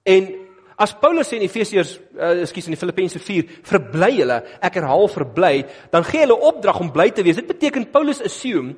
[0.03, 0.46] en
[0.77, 5.55] As Paulus sê in Efesiërs, uh, ekskuus in Filippense 4, verbly julle, ek herhaal verbly,
[5.93, 7.39] dan gee hulle opdrag om bly te wees.
[7.41, 8.77] Dit beteken Paulus assume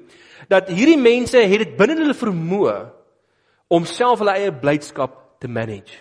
[0.51, 2.77] dat hierdie mense het dit binne hulle vermoë
[3.75, 5.99] om self hulle eie blydskap te manage.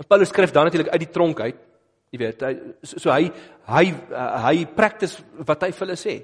[0.00, 1.62] En Paulus skryf dan natuurlik uit die tronk uit.
[2.10, 3.30] Jy weet, hy so hy
[3.70, 6.16] hy uh, hy practice wat hy vir hulle sê.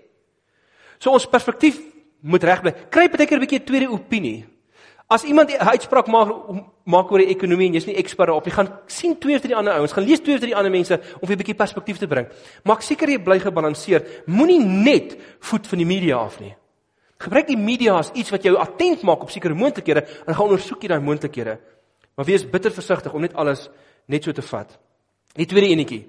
[0.99, 1.79] So ons perspektief
[2.27, 2.73] moet reg bly.
[2.91, 4.47] Kry baie keer 'n bietjie 'n tweede opinie.
[5.09, 6.29] As iemand 'n uitspraak maak
[6.85, 9.55] maak oor die ekonomie en jy's nie ekspert daarop nie, gaan sien twee of drie
[9.55, 12.07] ander ouens, gaan lees twee of drie ander mense om vir 'n bietjie perspektief te
[12.07, 12.27] bring.
[12.65, 14.27] Maak seker jy bly gebalanseerd.
[14.27, 16.55] Moenie net voet van die media af nie.
[17.19, 20.83] Gebruik die media as iets wat jou attent maak op sekere moontlikhede en gaan ondersoek
[20.83, 21.59] jy daai moontlikhede.
[22.17, 23.71] Maar wees bitter versigtig om net alles
[24.07, 24.79] net so te vat.
[25.35, 26.07] Die tweede enetjie.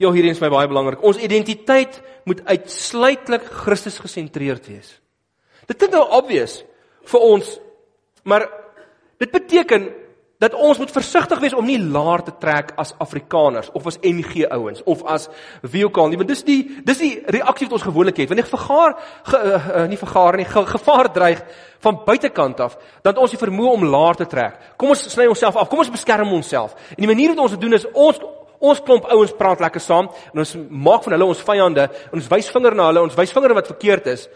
[0.00, 1.02] Ja, hierdie is my baie belangrik.
[1.02, 5.00] Ons identiteit moet uitsluitlik Christus gesentreerd wees.
[5.66, 6.64] Dit klink nou obvious
[7.04, 7.58] vir ons
[8.22, 8.48] Maar
[9.18, 9.88] dit beteken
[10.40, 14.46] dat ons moet versigtig wees om nie laer te trek as Afrikaners of as NG
[14.48, 15.26] ouens of as
[15.60, 18.30] wie ook al nie want dis die dis die reaksie wat ons gewoonlik het.
[18.30, 18.94] Wanneer vergaar
[19.28, 21.42] ge, uh, uh, nie vergaar nie ge, gevaar dreig
[21.84, 24.56] van buitekant af dan ons die vermoë om laer te trek.
[24.80, 26.72] Kom ons sny onsself af kom ons beskerm onsself.
[26.96, 28.24] En die manier wat ons dit doen is ons
[28.60, 32.32] ons klomp ouens praat lekker saam en ons maak van hulle ons vyande en ons
[32.32, 34.26] wys vinger na hulle ons wys vinger wat verkeerd is.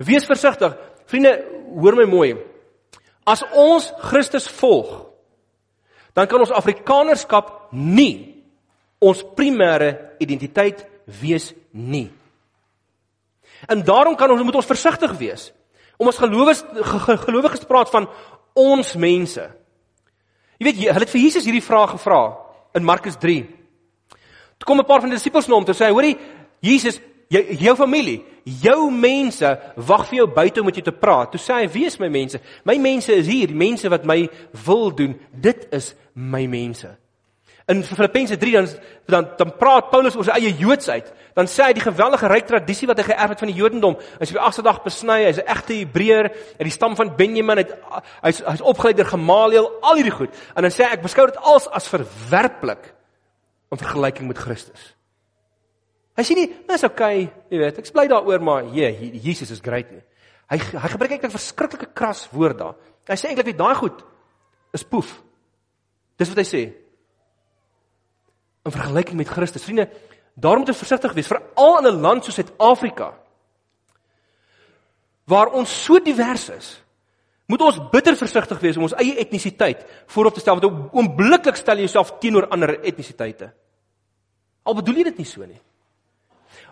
[0.00, 0.72] Wees versigtig.
[1.04, 1.36] Vriende
[1.76, 2.32] hoor my mooi
[3.24, 4.90] As ons Christus volg,
[6.14, 8.44] dan kan ons Afrikanerskap nie
[9.04, 10.84] ons primêre identiteit
[11.20, 12.08] wees nie.
[13.68, 15.50] En daarom kan ons moet ons versigtig wees
[15.98, 16.64] om as gelowiges
[17.26, 18.08] gelowiges praat van
[18.58, 19.44] ons mense.
[20.58, 22.20] Jy weet hulle het vir Jesus hierdie vraag gevra
[22.74, 23.42] in Markus 3.
[24.58, 26.18] Toe kom 'n paar van die disippels na hom toe sê hy: "Hoorie,
[26.60, 31.30] Jesus, jou, jou familie, jou mense wag vir jou buite om met jou te praat."
[31.30, 32.40] Toe sê hy: "Wie is my mense?
[32.64, 34.28] My mense is hier, die mense wat my
[34.64, 35.18] wil doen.
[35.30, 36.96] Dit is my mense."
[37.66, 38.68] In Filippense 3 dan
[39.06, 41.12] dan dan praat Paulus oor sy eie Joodsheid.
[41.34, 43.96] Dan sê hy die geweldige ryk tradisie wat hy geërf het van die Jodendom.
[44.20, 46.28] Hy's op die agste dag besny, hy's 'n egte Hebreër,
[46.60, 47.64] uit die stam van Benjamin,
[48.22, 50.30] hy's hy's opgelei deur Gamaliel, al hierdie goed.
[50.54, 52.94] En dan sê hy ek beskou dit als as verwerplik
[53.72, 54.94] in vergelyking met Christus.
[56.16, 59.60] Hy sê nie, "Dis okay, jy weet, ek bly daaroor, maar ja, yeah, Jesus is
[59.60, 60.02] great nie."
[60.50, 62.74] Hy hy gebruik eintlik 'n verskriklike kras woord daar.
[63.08, 64.04] Hy sê eintlik daai goed
[64.72, 65.22] is poef.
[66.18, 66.72] Dis wat hy sê
[68.64, 69.64] in vergelyking met Christus.
[69.64, 69.90] Vriende,
[70.34, 73.14] daarom moet ons versigtig wees veral in 'n land soos Suid-Afrika
[75.26, 76.80] waar ons so divers is.
[77.46, 81.76] Moet ons bitter versigtig wees om ons eie etnisiteit voorop te stel want oombliklik stel
[81.76, 83.52] jy jouself teenoor ander etnisiteite.
[84.64, 85.60] Al bedoel jy dit nie so nie.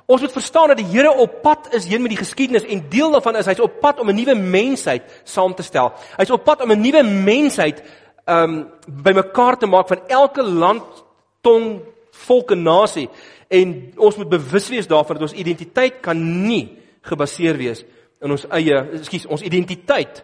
[0.06, 3.10] Ons moet verstaan dat die Here op pad is heen met die geskiedenis en deel
[3.10, 5.92] daarvan is hy's op pad om 'n nuwe mensheid saam te stel.
[6.16, 7.82] Hy's op pad om 'n nuwe mensheid
[8.26, 11.04] um bymekaar te maak van elke land
[11.40, 13.08] tong, volk en nasie
[13.48, 17.84] en ons moet bewus wees daarvan dat ons identiteit kan nie gebaseer wees
[18.22, 20.22] in ons eie, ekskuus, ons identiteit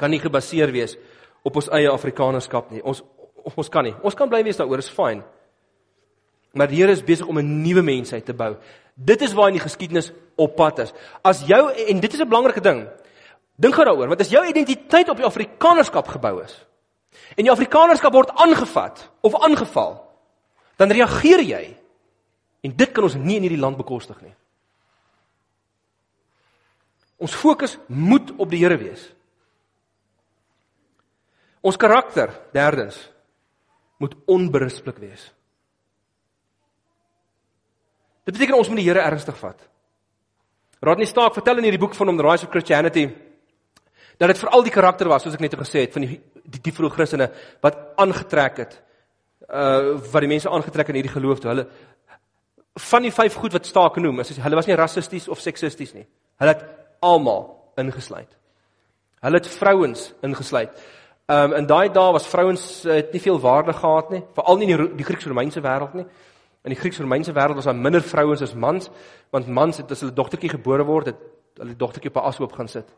[0.00, 0.96] kan nie gebaseer wees
[1.44, 2.82] op ons eie Afrikanerskap nie.
[2.82, 3.02] Ons
[3.40, 3.94] ons kan nie.
[4.04, 5.22] Ons kan bly wees daaroor, is fyn.
[6.52, 8.56] Maar die Here is besig om 'n nuwe mensheid te bou.
[9.00, 10.92] Dit is waar in die geskiedenis op pad is.
[11.24, 12.88] As jou en dit is 'n belangrike ding.
[13.56, 16.66] Dink daaroor, want as jou identiteit op die Afrikanerskap gebou is
[17.36, 20.08] en die Afrikanerskap word aangevat of aangeval,
[20.76, 21.76] dan reageer jy.
[22.60, 24.34] En dit kan ons nie in hierdie land bekostig nie.
[27.20, 29.12] Ons fokus moet op die Here wees.
[31.60, 32.96] Ons karakter, derdens,
[34.00, 35.26] moet onberispelik wees.
[38.30, 39.58] Dit beteken ons moet die Here ernstig vat.
[40.86, 43.08] Rodney Stark vertel in hierdie boek van hom The Rise of Christianity
[44.20, 46.72] dat dit veral die karakter was soos ek net gesê het van die die, die
[46.76, 47.26] vroeë Christene
[47.64, 48.76] wat aangetrek het
[49.48, 51.50] uh wat die mense aangetrek in hierdie geloof toe.
[51.50, 51.66] Hulle
[52.86, 56.06] van die vyf goed wat staak genoem is, hulle was nie rassisties of seksisties nie.
[56.38, 56.64] Hulle het
[57.02, 57.48] almal
[57.82, 58.30] ingesluit.
[59.24, 60.78] Hulle het vrouens ingesluit.
[61.26, 64.70] Um in daai dae was vrouens uh, het nie veel waarde gehad nie, veral nie
[64.70, 66.06] in die, die Grieks-Romeinse wêreld nie.
[66.62, 68.90] In die Grieks-Romeinse wêreld was daar minder vrouens as mans,
[69.32, 72.68] want mans het as hulle dogtertjie gebore word, het hulle dogtertjie op 'n ashoop gaan
[72.68, 72.88] sit.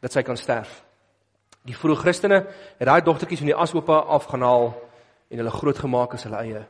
[0.00, 0.84] Dat sy kan sterf.
[1.64, 2.46] Die vroeë Christene
[2.78, 4.74] het daai dogtertjies van die ashoope afgehaal
[5.28, 6.66] en hulle groot gemaak as hulle eie.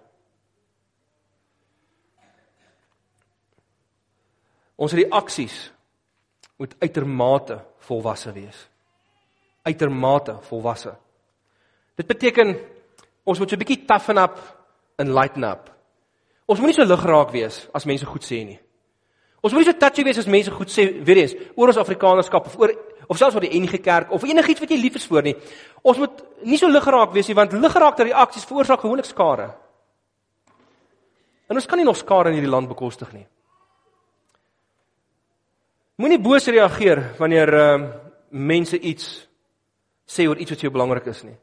[4.76, 5.72] Ons reaksies
[6.56, 8.68] moet uitermate volwasse wees.
[9.62, 10.94] Uitermate volwasse.
[11.94, 12.56] Dit beteken
[13.24, 14.59] ons moet so 'n bietjie toughen up
[15.00, 15.70] en lighten up.
[16.50, 18.58] Ons moet nie so ligraak wees as mense goed sê nie.
[19.40, 22.50] Ons moet nie so touchy wees as mense goed sê weer eens oor ons Afrikanernskap
[22.50, 22.74] of oor
[23.10, 25.36] of selfs oor die NG Kerk of enigiets wat jy lief is vir nie.
[25.82, 29.48] Ons moet nie so liggeraak wees nie want liggeraakte reaksies veroorsaak gewoonlik skade.
[31.50, 33.26] En ons kan nie nog skade in hierdie land bekostig nie.
[36.00, 37.90] Moenie boos reageer wanneer ehm uh,
[38.30, 39.06] mense iets
[40.06, 41.34] sê oor iets wat jou belangrik is nie.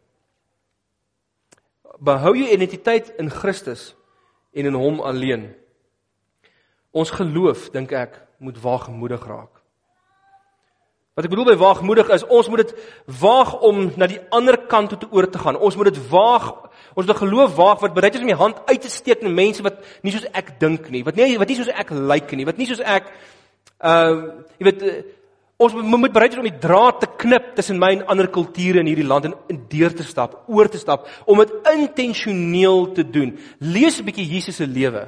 [1.99, 3.95] Behou jou identiteit in Christus
[4.53, 5.49] en in hom alleen.
[6.91, 9.57] Ons geloof, dink ek, moet waagmoedig raak.
[11.17, 12.73] Wat ek bedoel by waagmoedig is, ons moet dit
[13.17, 15.57] waag om na die ander kant toe te oor te gaan.
[15.57, 16.51] Ons moet dit waag.
[16.93, 19.65] Ons moet geloof waag wat bereid is om die hand uit te steek na mense
[19.65, 22.45] wat nie soos ek dink nie, wat nie wat nie soos ek lyk like nie,
[22.45, 23.09] wat nie soos ek
[23.81, 24.93] uh jy weet uh,
[25.57, 28.89] ons moet, bereid wees om die draad te knip tussen my en ander kulture in
[28.91, 33.37] hierdie land en in deur te stap, oor te stap om dit intentioneel te doen.
[33.59, 35.07] Lees 'n bietjie Jesus se lewe.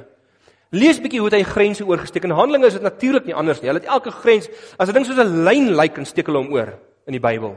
[0.70, 2.24] Lees bietjie hoe hy grense oorgesteek.
[2.24, 3.68] In Handelinge is dit natuurlik nie anders nie.
[3.68, 6.52] Hulle het elke grens as 'n ding soos 'n lyn lyk en steek hulle hom
[6.52, 7.56] oor in die Bybel.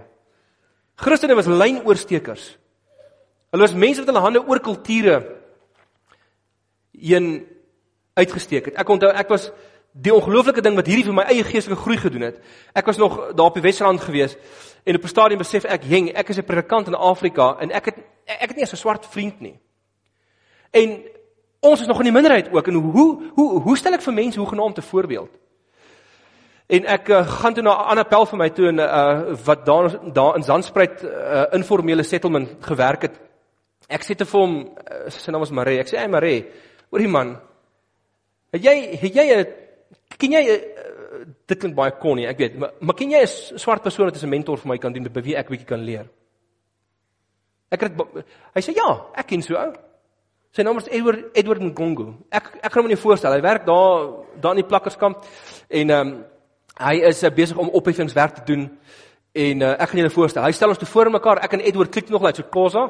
[0.95, 2.58] Christene was lynoorsteekers.
[3.51, 5.41] Hulle was mense wat hulle hande oor kulture
[6.91, 7.45] heen
[8.13, 8.75] uitgesteek het.
[8.75, 9.51] Ek onthou ek was
[9.93, 12.39] die ongelooflike ding wat hierdie vir my eie geestelike groei gedoen het.
[12.73, 14.36] Ek was nog daar op die Wesrand gewees
[14.84, 17.86] en op 'n stadium besef ek, "Jeng, ek is 'n predikant in Afrika en ek
[17.86, 19.60] het ek het nie eens 'n swart vriend nie."
[20.71, 21.03] En
[21.63, 24.39] Ons is nog in die minderheid ook en hoe hoe hoe stel ek vir mense
[24.39, 25.29] hoe genaamd 'n voorbeeld?
[26.67, 29.65] En ek uh, gaan toe na 'n ander pel vir my toe en uh wat
[29.65, 33.15] daar daar in Zandspruit 'n uh, informele settlement gewerk het.
[33.88, 35.79] Ek sê te vir hom, uh, sy naam is Marie.
[35.79, 36.45] Ek sê, "Hey Marie,
[36.91, 37.39] hoorie man,
[38.51, 39.47] het jy het jy 'n
[40.17, 43.84] ken jy uh, dit klink baie konnie, ek weet, maar, maar ken jy 'n swart
[43.84, 46.10] persoon wat 'n mentor vir my kan doen by wie ek bietjie kan leer?"
[47.71, 47.93] Ek het
[48.56, 49.73] hy sê, "Ja, ek ken so ou."
[50.52, 52.13] Sy naam is Edward Edward Ngongo.
[52.30, 53.34] Ek ek kan hom nie voorstel.
[53.34, 55.26] Hy werk daar daar in die plakkerskamp
[55.69, 56.26] en ehm um,
[56.73, 58.63] Hy is uh, besig om opheffingswerk te doen
[59.34, 60.45] en uh, ek gaan julle voorstel.
[60.45, 61.43] Hy stel ons te voor mekaar.
[61.45, 62.88] Ek en Edward klik nog uit so Kosa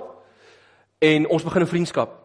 [1.03, 2.22] en ons begin 'n vriendskap.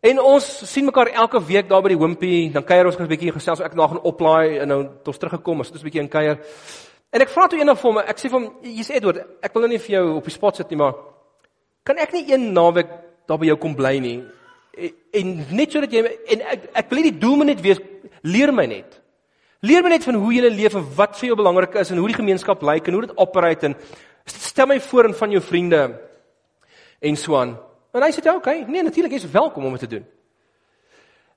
[0.00, 3.10] En ons sien mekaar elke week daar by die Wimpy, dan kuier ons gou 'n
[3.10, 3.60] bietjie gesels.
[3.60, 6.38] Ek nou gaan oplaai en nou tot teruggekom, ons sit ons 'n bietjie in kuier.
[7.12, 9.62] En ek vra toe eendag vir hom, ek sê vir hom, "Jy's Edward, ek wil
[9.62, 10.94] nou nie vir jou op die spot sit nie, maar
[11.84, 12.88] kan ek nie een naweek
[13.26, 14.24] daar by jou kom bly nie?"
[14.78, 17.78] En, en net sodat jy en ek ek wil nie die doel net wees
[18.22, 19.00] leer my net.
[19.62, 22.08] Leer my net van hoe jy leef en wat vir jou belangrik is en hoe
[22.08, 23.76] die gemeenskap lyk en hoe dit operate en
[24.24, 26.00] stel my voor in van jou vriende
[27.02, 27.58] en so aan.
[27.90, 30.04] En hy sê ja, okay, nee, natuurlik is welkom om dit te doen.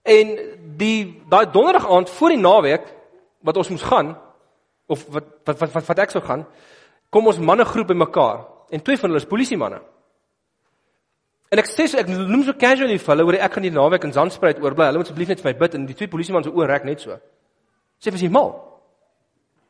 [0.04, 0.36] En
[0.78, 2.90] die daai donderdag aand voor die naweek
[3.42, 4.14] wat ons moes gaan
[4.92, 6.44] of wat wat wat wat, wat ek sou gaan,
[7.10, 9.80] kom ons manne groep bymekaar en twee van hulle is polisie manne.
[11.54, 14.06] En ek sê so ek noem so casually vir hulle oor ek gaan die naweek
[14.08, 14.90] in Zandspruit oorbly.
[14.90, 16.88] Hulle moet asseblief net vir my bid en die twee polisie manne se oë rek
[16.90, 17.18] net so.
[18.02, 18.52] Sê vir sy mal.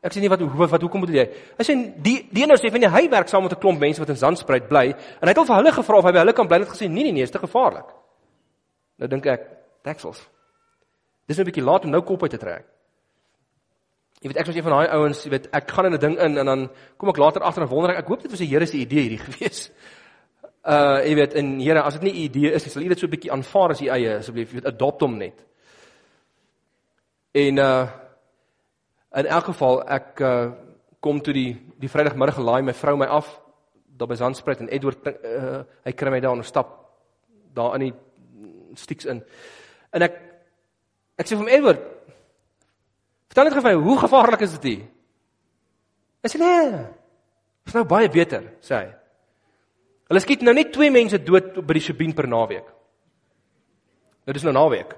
[0.04, 1.24] Ek sê nie wat hoe wat hoekom moet jy?
[1.56, 4.00] Hy sê die die een nou sê van hy werk saam met 'n klomp mense
[4.00, 6.34] wat in Zandspruit bly en hy het al vir hulle gevra of hy by hulle
[6.36, 7.88] kan bly en het gesê nee nee nee, is te gevaarlik.
[8.98, 9.48] Nou dink ek,
[9.82, 10.28] taxels.
[11.26, 12.66] Dis 'n bietjie laat om nou kop uit te trek.
[14.20, 16.18] Jy weet ek was een van daai ouens, jy weet, ek gaan in 'n ding
[16.18, 18.46] in en dan kom ek later agter en wonder ek, ek hoop dit was 'n
[18.46, 19.70] Here se idee hierdie gewees.
[20.64, 22.98] Uh jy weet, en Here, as dit nie 'n idee is nie, sal U dit
[22.98, 25.44] so 'n bietjie aanvaar as U eie asseblief, jy weet, adopt hom net.
[27.32, 28.03] En uh
[29.14, 30.52] In elk geval ek uh,
[31.00, 31.50] kom toe die
[31.80, 33.28] die Vrydagmiddag laai my vrou my af
[33.94, 36.72] daar by Zandspruit en Edward uh, hy kry my daar en stap
[37.54, 37.94] daar in die
[38.74, 39.22] stiks in.
[39.94, 40.18] En ek
[41.18, 41.90] ek sê vir hom Edward
[43.34, 44.82] Vertel net vir my hoe gevaarlik is dit hier?
[46.38, 46.68] Nee.
[46.70, 48.92] Dit is nou baie beter, sê hy.
[50.06, 52.68] Hulle skiet nou net twee mense dood by die Shabin per naweek.
[54.24, 54.94] Nou dis nou naweek.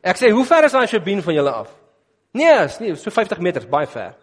[0.00, 1.74] Ek sê hoe ver is daai Shabin van julle af?
[2.32, 4.14] Nee, is nie so 50 meter, baie ver.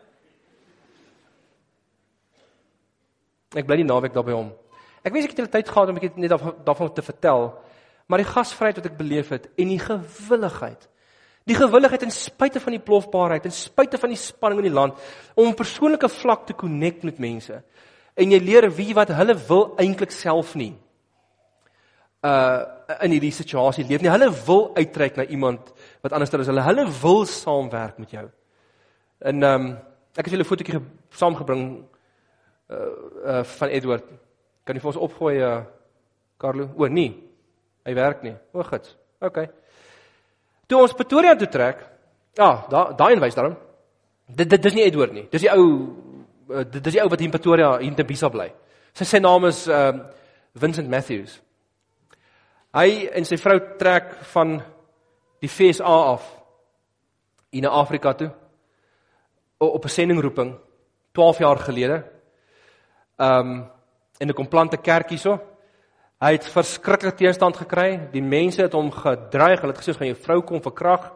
[3.56, 4.52] Ek bly die naweek daar by hom.
[5.04, 6.36] Ek wens ek het tyd gehad om ek net
[6.68, 7.50] daarvan te vertel,
[8.08, 10.88] maar die gasvryheid wat ek beleef het en die gewilligheid.
[11.48, 15.00] Die gewilligheid ten spyte van die plofbaarheid, ten spyte van die spanning in die land
[15.36, 17.64] om 'n persoonlike vlak te connect met mense.
[18.16, 20.76] En jy leer wie wat hulle wil eintlik self nie.
[22.26, 24.10] Uh in hierdie situasie leef nie.
[24.10, 26.48] Hulle wil uitreik na iemand wat anderster is.
[26.48, 28.26] Hulle hulle wil saamwerk met jou.
[29.20, 29.78] En ehm um,
[30.18, 31.64] ek het julle fotootjie saamgebring
[32.70, 32.78] uh
[33.26, 34.08] uh van Edward.
[34.64, 35.62] Kan jy vir ons opgooi uh
[36.38, 36.70] Carlo?
[36.78, 37.14] O nee.
[37.86, 38.36] Hy werk nie.
[38.54, 38.96] O gits.
[39.20, 39.40] OK.
[40.68, 41.84] Toe ons Pretoria toe trek.
[42.38, 43.56] Ja, daai daai een wys daarom.
[44.28, 45.28] Dit dis nie Edward nie.
[45.32, 45.68] Dis die ou
[46.52, 48.50] uh, dis die ou wat hier in Pretoria hier in Tembisa bly.
[48.94, 50.14] Sy sy naam is ehm uh,
[50.58, 51.38] Vincent Matthews.
[52.78, 54.60] Hy en sy vrou trek van
[55.42, 56.26] die FSA af
[57.58, 58.30] in Afrika toe
[59.58, 60.52] op 'n sendingroeping
[61.12, 62.04] 12 jaar gelede.
[63.18, 63.66] Um
[64.20, 65.40] in 'n komplante kerk hierso.
[66.22, 68.10] Hy het verskriklik teenstand gekry.
[68.12, 69.62] Die mense het hom gedreig.
[69.62, 71.14] Hulle het gesê ons gaan jou vrou kom verkrag.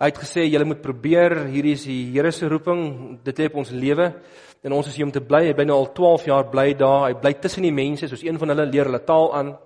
[0.00, 3.22] Hy het gesê julle moet probeer, hierdie is die Here se roeping.
[3.22, 4.14] Dit lê op ons lewe
[4.62, 5.46] en ons is hier om te bly.
[5.46, 7.08] Hy bly nou al 12 jaar bly daar.
[7.08, 9.56] Hy bly tussen die mense soos een van hulle leer hulle taal aan.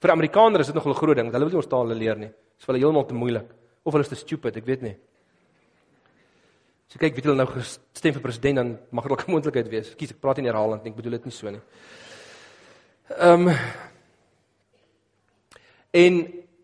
[0.00, 1.32] Vir Amerikaners is dit nogal 'n groot ding.
[1.32, 2.28] Hulle wil nie ons taal leer nie.
[2.28, 3.48] Dit is vir hulle heeltemal te moeilik.
[3.84, 4.96] Of hulle is te stupid, ek weet nie.
[6.88, 9.68] As jy kyk, weet jy nou gestem vir president dan mag dit ook 'n moontlikheid
[9.68, 9.94] wees.
[9.94, 11.60] Kies ek praat nie herhalend nie, ek bedoel dit nie so nie.
[13.18, 13.56] Ehm um,
[15.90, 16.18] En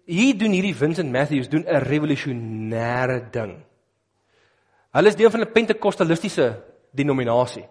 [0.07, 3.65] hier doen hierdie Vincent Matthews doen 'n revolusionêre ding.
[4.91, 7.69] Hulle is deel van 'n pentekostalistiese denominasie.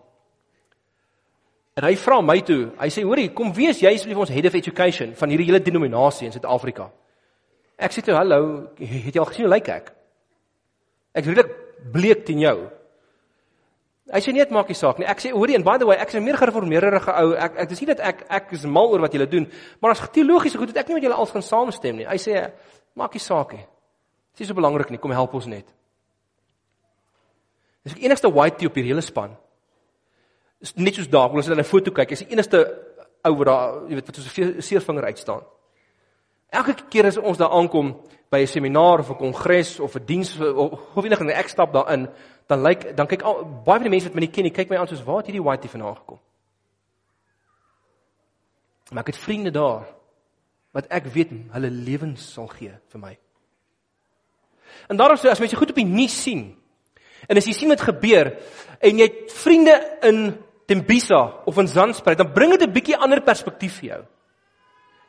[1.76, 4.56] En hy vra my toe, hy sê hoorie, kom wees jy asseblief ons head of
[4.56, 6.88] education van hierdie hele denominasie in Suid-Afrika.
[7.76, 9.92] Ek sê toe, "Hallo, het jy al gesien hoe lyk ek?"
[11.14, 11.52] Ek redelik
[11.92, 12.70] bleek teen jou.
[14.14, 15.08] Hy sê nee, dit maak nie saak nie.
[15.08, 17.34] Ek sê hoorie, and by the way, ek is 'n meer gereformeerde ou.
[17.34, 19.52] Ek ek dis nie dat ek ek is mal oor wat julle doen,
[19.82, 22.06] maar as teologiese goed het ek nie met julle al gaan saamstem nie.
[22.06, 22.52] Hy sê,
[22.96, 23.66] "Maak nie saak nie.
[24.34, 24.98] Dit is so belangrik nie.
[24.98, 25.66] Kom help ons net."
[27.84, 29.36] Dis die enigste white tee op hierdie hele span
[30.76, 32.64] net soos daar, as jy na foto kyk, is die enigste
[33.26, 35.44] ou wat daar, jy weet, wat so 'n seervinger uitstaan.
[36.50, 37.96] Elke keer as ons daar aankom
[38.30, 42.10] by 'n seminaar of 'n kongres of 'n diens of, enige ding ek stap daarin,
[42.48, 44.78] dan lyk dan kyk al baie van die mense wat my nie ken kyk my
[44.78, 46.20] aan soos waar het hierdie whitey vandaan gekom?
[48.92, 49.86] Maar ek het vriende daar
[50.72, 53.18] wat ek weet hulle lewens sal gee vir my.
[54.90, 56.56] En daarom sê as mens jy goed op die nuus sien
[57.28, 58.34] en as jy sien wat gebeur
[58.82, 63.22] en jy het vriende in Tembisa of in Zandspruit, dan bring dit 'n bietjie ander
[63.22, 64.04] perspektief vir jou.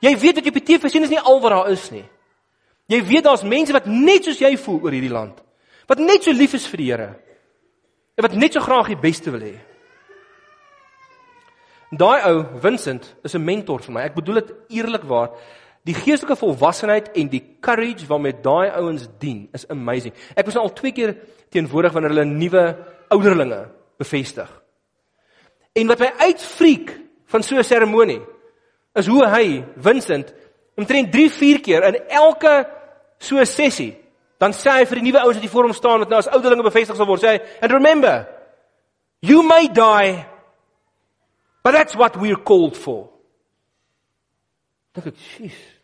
[0.01, 2.05] Jy weet wat jy op die TV sien is nie al wat daar is nie.
[2.87, 5.41] Jy weet daar's mense wat net soos jy voel oor hierdie land.
[5.89, 7.09] Wat net so lief is vir die Here.
[8.17, 9.57] En wat net so graag die beste wil hê.
[11.97, 14.01] Daai ou, Vincent, is 'n mentor vir my.
[14.03, 15.31] Ek bedoel dit eerlikwaar.
[15.85, 20.13] Die geestelike volwassenheid en die courage waarmee daai ouens dien is amazing.
[20.37, 21.17] Ek was al twee keer
[21.51, 22.65] teenwoordig wanneer hulle nuwe
[23.09, 23.61] ouderlinge
[23.99, 24.49] bevestig.
[25.77, 26.93] En wat my uitfriek
[27.27, 28.23] van so 'n seremonie
[28.95, 30.35] is hoe hy, Vincent,
[30.77, 32.67] omtrent 3-4 keer in elke
[33.19, 33.97] so 'n sessie,
[34.39, 36.29] dan sê hy vir die nuwe ouens wat hier voor hom staan wat nou as
[36.29, 38.27] ouderlinge bevestig sal word, sê hy, "And remember,
[39.21, 40.27] you may die,
[41.63, 43.09] but that's what we're called for."
[44.95, 45.76] Dink ek, "Jeez,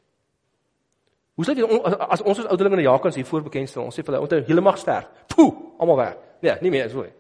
[1.35, 1.65] Hoe sê jy
[2.13, 4.45] as ons as ouderlinge na Jakobus hier voor bekend staan, ons sê vir hulle, "Onthou,
[4.47, 6.17] julle mag sterf." Poe, almal weg.
[6.43, 7.13] Nee, nie meer so nie.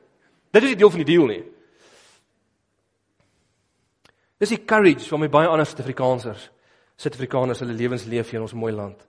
[0.50, 1.44] Dit is die deel van die deal nie.
[4.38, 6.50] Dis die courage van my baie ander Suid-Afrikaners,
[6.96, 9.06] Suid-Afrikaners hulle lewens leef hier in ons mooi land.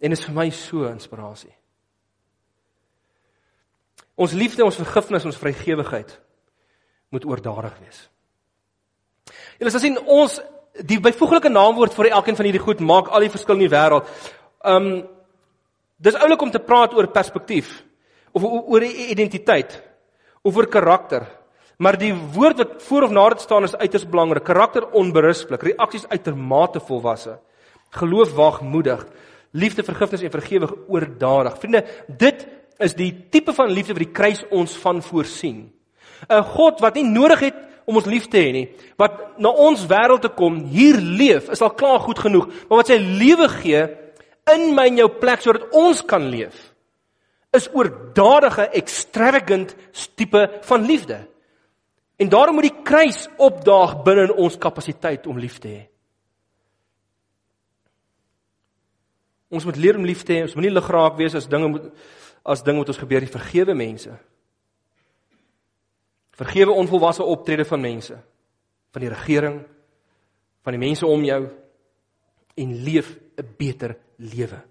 [0.00, 1.54] En is vir my so inspirasie.
[4.14, 6.20] Ons liefde, ons vergifnis, ons vrygewigheid
[7.08, 8.02] moet oordadig wees.
[9.58, 10.40] Julle sien ons
[10.80, 14.08] die byvoeglike naamwoord vir elkeen van hierdie goed maak al die verskil in die wêreld.
[14.64, 14.88] Um
[16.02, 17.82] dis oulik om te praat oor perspektief
[18.32, 19.76] of oor identiteit
[20.42, 21.28] of oor karakter.
[21.78, 24.44] Maar die woord wat voor of na dit staan is uiters belangrik.
[24.44, 27.38] Karakter onberusblik, reaksies uitermate volwasse.
[27.90, 29.04] Geloof waagmoedig,
[29.52, 31.58] liefde vergifnis en vergewig oordadig.
[31.58, 32.46] Vriende, dit
[32.82, 35.70] is die tipe van liefde wat die kruis ons van voorsien.
[36.28, 38.66] 'n God wat nie nodig het om ons lief te hê nie,
[39.00, 42.92] wat na ons wêreld te kom, hier leef, is al klaar goed genoeg, maar wat
[42.92, 43.82] sy lewe gee
[44.52, 46.70] in my en jou plek sodat ons kan leef,
[47.52, 49.74] is oordadige extravagant
[50.16, 51.20] tipe van liefde.
[52.16, 55.80] En daarom moet die kruis opdaag binne in ons kapasiteit om lief te hê.
[59.52, 60.44] Ons moet leer om lief te hê.
[60.46, 61.90] Ons moet nie ligraak wees as dinge moet
[62.42, 64.10] as dinge met ons gebeur, die vergewe mense.
[66.32, 68.16] Vergewe onvolwasse optrede van mense,
[68.90, 69.60] van die regering,
[70.64, 71.42] van die mense om jou
[72.54, 74.62] en leef 'n beter lewe.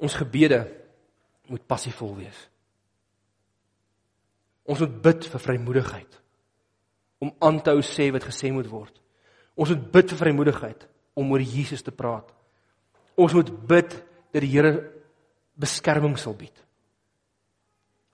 [0.00, 0.66] Ons gebede
[1.46, 2.48] moet passievol wees.
[4.62, 6.20] Ons moet bid vir vrymoedigheid
[7.18, 9.00] om aan te hou sê wat gesê moet word.
[9.54, 12.32] Ons moet bid vir vrymoedigheid om oor Jesus te praat.
[13.14, 13.90] Ons moet bid
[14.32, 14.90] dat die Here
[15.54, 16.62] beskerming sal bied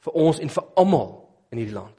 [0.06, 1.10] vir ons en vir almal
[1.50, 1.94] in hierdie land.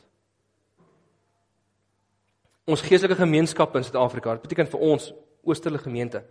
[2.70, 5.10] Ons geestelike gemeenskap in Suid-Afrika, dit beteken vir ons
[5.48, 6.24] oosterlike gemeente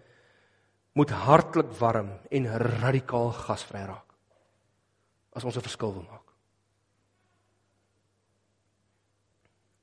[0.98, 2.46] moet hartlik warm en
[2.82, 4.04] radikaal gasvry raak
[5.34, 6.28] as ons 'n verskil wil maak.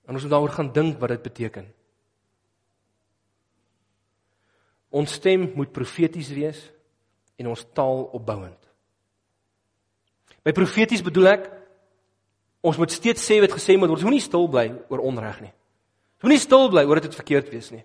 [0.06, 1.74] En ons moet daaroor gaan dink wat dit beteken.
[4.90, 6.72] Ons stem moet profeties wees
[7.36, 8.70] en ons taal opbouend.
[10.44, 11.55] By profeties bedoel ek
[12.66, 14.02] Ons moet steeds sê wat gesê moet word.
[14.02, 15.54] Ons moenie stil bly oor onreg nie.
[16.18, 17.84] Ons moenie stil bly oor dit het verkeerd wees nie.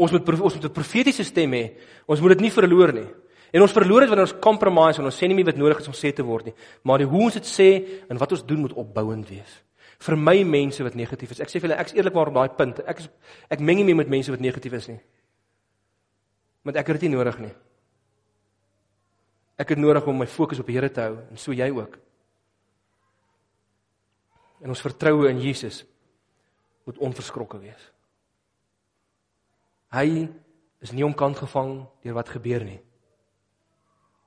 [0.00, 1.76] Ons moet ons moet 'n profetiese stem hê.
[2.08, 3.08] Ons moet dit nie verloor nie.
[3.52, 5.88] En ons verloor dit wanneer ons compromise en ons sê nie meer wat nodig is
[5.88, 6.54] om sê te word nie.
[6.82, 7.68] Maar die hoe ons dit sê
[8.10, 9.62] en wat ons doen moet opbouend wees.
[9.98, 11.40] Vir my mense wat negatief is.
[11.40, 12.80] Ek sê vir julle ek's eerlikwaar op daai punt.
[12.86, 13.08] Ek is
[13.50, 15.00] ek meng nie meer met mense wat negatief is nie.
[16.64, 17.52] Want ek het dit nie nodig nie.
[19.58, 21.96] Ek het nodig om my fokus op die Here te hou en so jy ook
[24.62, 25.82] en ons vertroue in Jesus
[26.86, 27.82] moet onverskrokke wees.
[29.94, 30.26] Hy
[30.84, 32.80] is nie omkant gevang deur wat gebeur nie.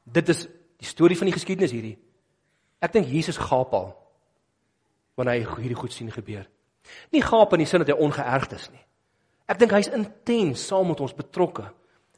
[0.09, 0.45] Dit is
[0.79, 1.97] die storie van die geskiedenis hierdie.
[2.79, 3.91] Ek dink Jesus gaap al
[5.19, 6.45] wanneer hy hierdie goed sien gebeur.
[7.11, 8.83] Nie gaap in die sin dat hy ongeërgd is nie.
[9.49, 11.65] Ek dink hy's intens saam met ons betrokke.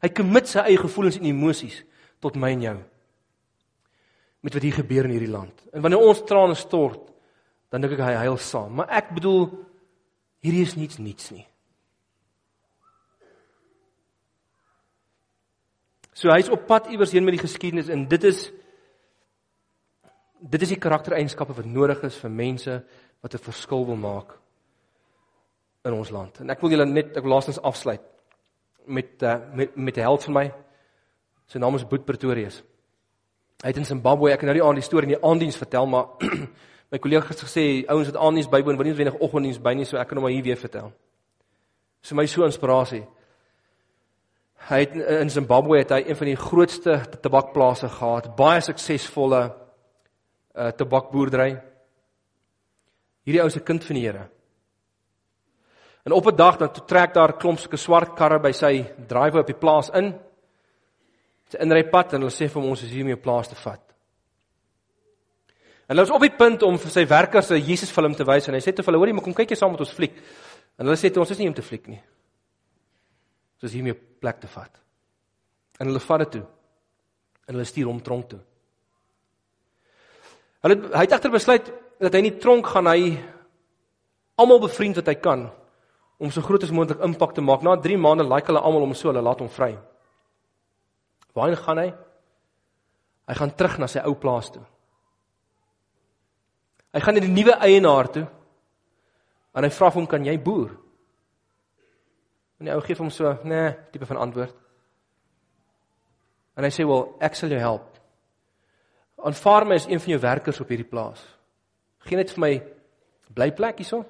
[0.02, 1.80] Hy commit sy eie gevoelens en emosies
[2.22, 2.76] tot my en jou.
[4.46, 5.66] Met wat hier gebeur in hierdie land.
[5.74, 7.10] En wanneer ons trane stort,
[7.72, 8.76] dan dink ek hy huil saam.
[8.76, 9.46] Maar ek bedoel
[10.44, 11.46] hierdie is niets niets nie.
[16.12, 18.50] So hy's op pad iewers heen met die geskiedenis en dit is
[20.42, 22.78] dit is die karaktereienskappe wat nodig is vir mense
[23.22, 24.38] wat 'n verskil wil maak
[25.86, 26.42] in ons land.
[26.42, 28.02] En ek wil julle net ek wil laastens afsluit
[28.86, 30.54] met uh, met met 'n held van my.
[31.48, 32.64] Sy naam is Boet Pretorius.
[33.62, 35.86] Hy het in Zimbabwe, ek kan nou nie aan die storie in die aanddiens vertel,
[35.86, 36.06] maar
[36.92, 39.98] my kollega het gesê ouens wat aanddiens bywoon, wil nie wenig oggenddiens by nie, so
[39.98, 40.92] ek kan hom maar hier weer vertel.
[42.04, 43.06] Dis my so inspirasie.
[44.68, 49.42] Hy het in Zimbabwe het hy een van die grootste tabakplase gehad, baie suksesvolle
[50.52, 51.54] uh tabakboerdery.
[53.24, 54.28] Hierdie ou se kind van die Here.
[56.04, 59.42] En op 'n dag dan toe trek daar klomp sulke swart karre by sy dryway
[59.42, 60.20] op die plaas in.
[61.48, 63.91] Sy inrypad en hulle sê vir hom ons is hier om jou plaas te vat.
[65.92, 68.54] Hulle was op die punt om vir sy werkers 'n Jesus film te wys en
[68.54, 70.16] hy sê te hulle hoorie maar kom kyk jy saam met ons fliek.
[70.80, 72.02] En hulle sê toe ons is nie om te fliek nie.
[73.56, 74.72] Ons is hier om jou plek te vat.
[75.82, 76.46] En hulle vat dit toe.
[77.48, 78.40] En hulle stuur hom tronk toe.
[80.64, 83.20] Hulle hy het egter besluit dat hy in die tronk gaan hy
[84.38, 85.52] almal bevriend wat hy kan
[86.18, 87.64] om so groot as moontlik impak te maak.
[87.64, 89.78] Na 3 maande like hulle almal om so hulle laat hom vry.
[91.36, 91.94] Waarheen gaan hy?
[93.28, 94.64] Hy gaan terug na sy ou plaas toe.
[96.92, 98.26] Hy gaan na die nuwe eienaar toe.
[99.56, 100.72] En hy vra hom, "Kan jy boer?"
[102.60, 104.56] En die ou gee hom so, "Nee," tipe van antwoord.
[106.56, 108.00] En hy sê, "Wel, ek sal jou help.
[109.18, 111.22] Aanvaar my as een van jou werkers op hierdie plaas.
[112.00, 112.64] Geen net vir my
[113.34, 114.06] blyplek hierso.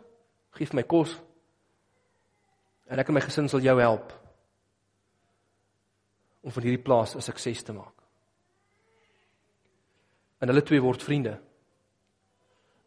[0.51, 1.19] Gee vir my kos.
[2.87, 4.13] En ek en my gesin sal jou help
[6.41, 7.93] om van hierdie plaas 'n sukses te maak.
[10.39, 11.39] En hulle twee word vriende.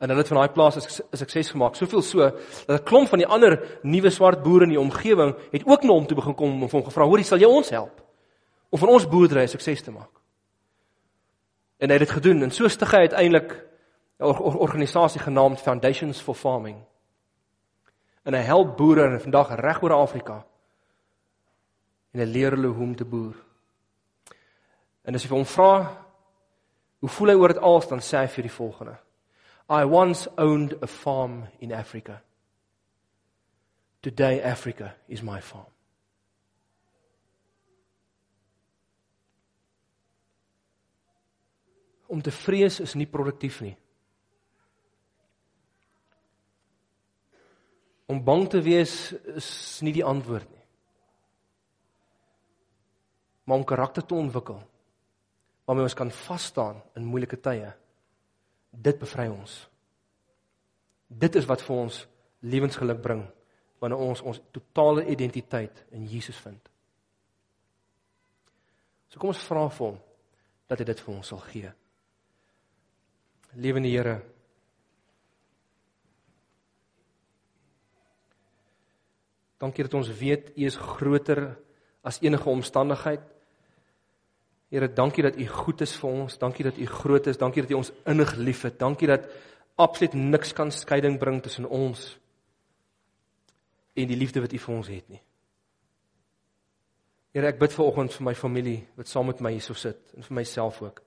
[0.05, 1.75] En hulle het van daai plaas 'n sukses gemaak.
[1.75, 2.19] Soveel so
[2.67, 5.93] dat 'n klomp van die ander nuwe swart boere in die omgewing het ook na
[5.93, 8.03] hom toe begin kom en hom gevra: "Hoorie, sal jy ons help
[8.69, 10.11] om van ons boerdery 'n sukses te maak?"
[11.79, 13.53] En hy het dit gedoen en so stig hy uiteindelik
[14.21, 16.85] 'n or or organisasie genaamd Foundations for Farming.
[18.25, 20.45] En hy help boere vandag reg oor Afrika
[22.13, 23.35] en hy leer hulle hoe om te boer.
[25.05, 25.97] En as jy vir hom vra
[26.99, 29.04] hoe voel hy oor dit alles dan sê hy vir die volgende:
[29.69, 32.23] I once owned a farm in Africa.
[34.03, 35.67] Today Africa is my farm.
[42.07, 43.77] Om te vrees is nie produktief nie.
[48.07, 49.49] Om bang te wees is
[49.83, 50.65] nie die antwoord nie
[53.45, 54.61] maar om karakter te ontwikkel
[55.65, 57.71] waarmee ons kan vas staan in moeilike tye.
[58.75, 59.55] Dit bevry ons.
[61.09, 62.01] Dit is wat vir ons
[62.45, 63.23] lewensgeluk bring
[63.81, 66.61] wanneer ons ons totale identiteit in Jesus vind.
[69.13, 69.99] So kom ons vra vir hom
[70.71, 71.73] dat hy dit vir ons sal gee.
[73.55, 74.17] Lewende Here.
[79.63, 81.47] Dankie dat ons weet U is groter
[82.03, 83.23] as enige omstandigheid.
[84.75, 86.35] Here, dankie dat U goed is vir ons.
[86.39, 87.39] Dankie dat U groot is.
[87.39, 88.75] Dankie dat U ons innig liefhet.
[88.79, 89.29] Dankie dat
[89.79, 92.17] absoluut niks kan skeiding bring tussen ons
[93.95, 95.21] en die liefde wat U vir ons het nie.
[97.35, 100.27] Here, ek bid ver oggend vir my familie wat saam met my hierso sit en
[100.27, 100.99] vir myself ook.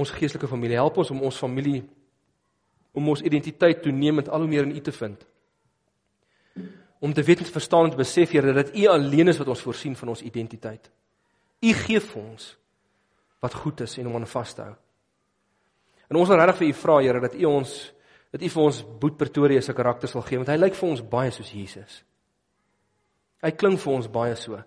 [0.00, 1.82] Ons geestelike familie, help ons om ons familie
[2.96, 5.27] om ons identiteit toenemend al hoe meer in U te vind
[6.98, 9.48] om te weet en te verstaan en te besef Here dat U alleen is wat
[9.48, 10.90] ons voorsien van ons identiteit.
[11.60, 12.56] U gee vir ons
[13.42, 14.74] wat goed is en om aan vas te hou.
[16.08, 17.76] En ons wil regtig vir U vra Here dat U ons
[18.32, 21.04] dat U vir ons Boet Pretoria se karakter sal gee want hy lyk vir ons
[21.14, 22.02] baie soos Jesus.
[23.42, 24.58] Hy klink vir ons baie so.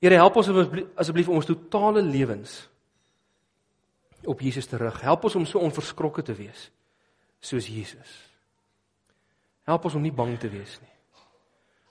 [0.00, 2.56] Here help ons asseblief om ons totale lewens
[4.28, 5.00] op Jesus te rig.
[5.04, 6.68] Help ons om so onverskrokke te wees
[7.40, 8.29] soos Jesus.
[9.68, 10.92] Help ons om nie bang te wees nie.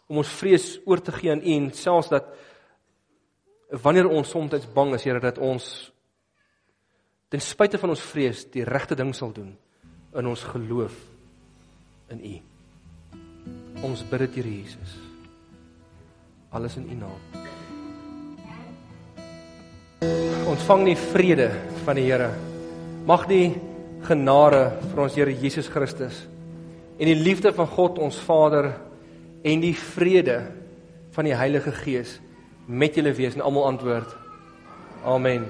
[0.10, 2.32] Om ons vrees oor te gee aan U en selfs dat
[3.84, 5.92] wanneer ons soms bang is, Here, dat ons
[7.30, 9.54] ten spyte van ons vrees die regte ding sal doen
[10.18, 10.96] in ons geloof
[12.10, 12.34] in U.
[13.86, 14.98] Ons bid dit, Here Jesus.
[16.50, 17.22] Alles in U naam.
[20.50, 21.52] Ontvang die vrede
[21.86, 22.34] van die Here.
[23.06, 23.54] Mag die
[24.10, 26.26] genade vir ons Here Jesus Christus
[27.00, 28.74] en die liefde van God ons Vader
[29.42, 30.42] en die vrede
[31.16, 32.18] van die Heilige Gees
[32.68, 34.12] met julle wees en almal antwoord.
[35.08, 35.48] Amen.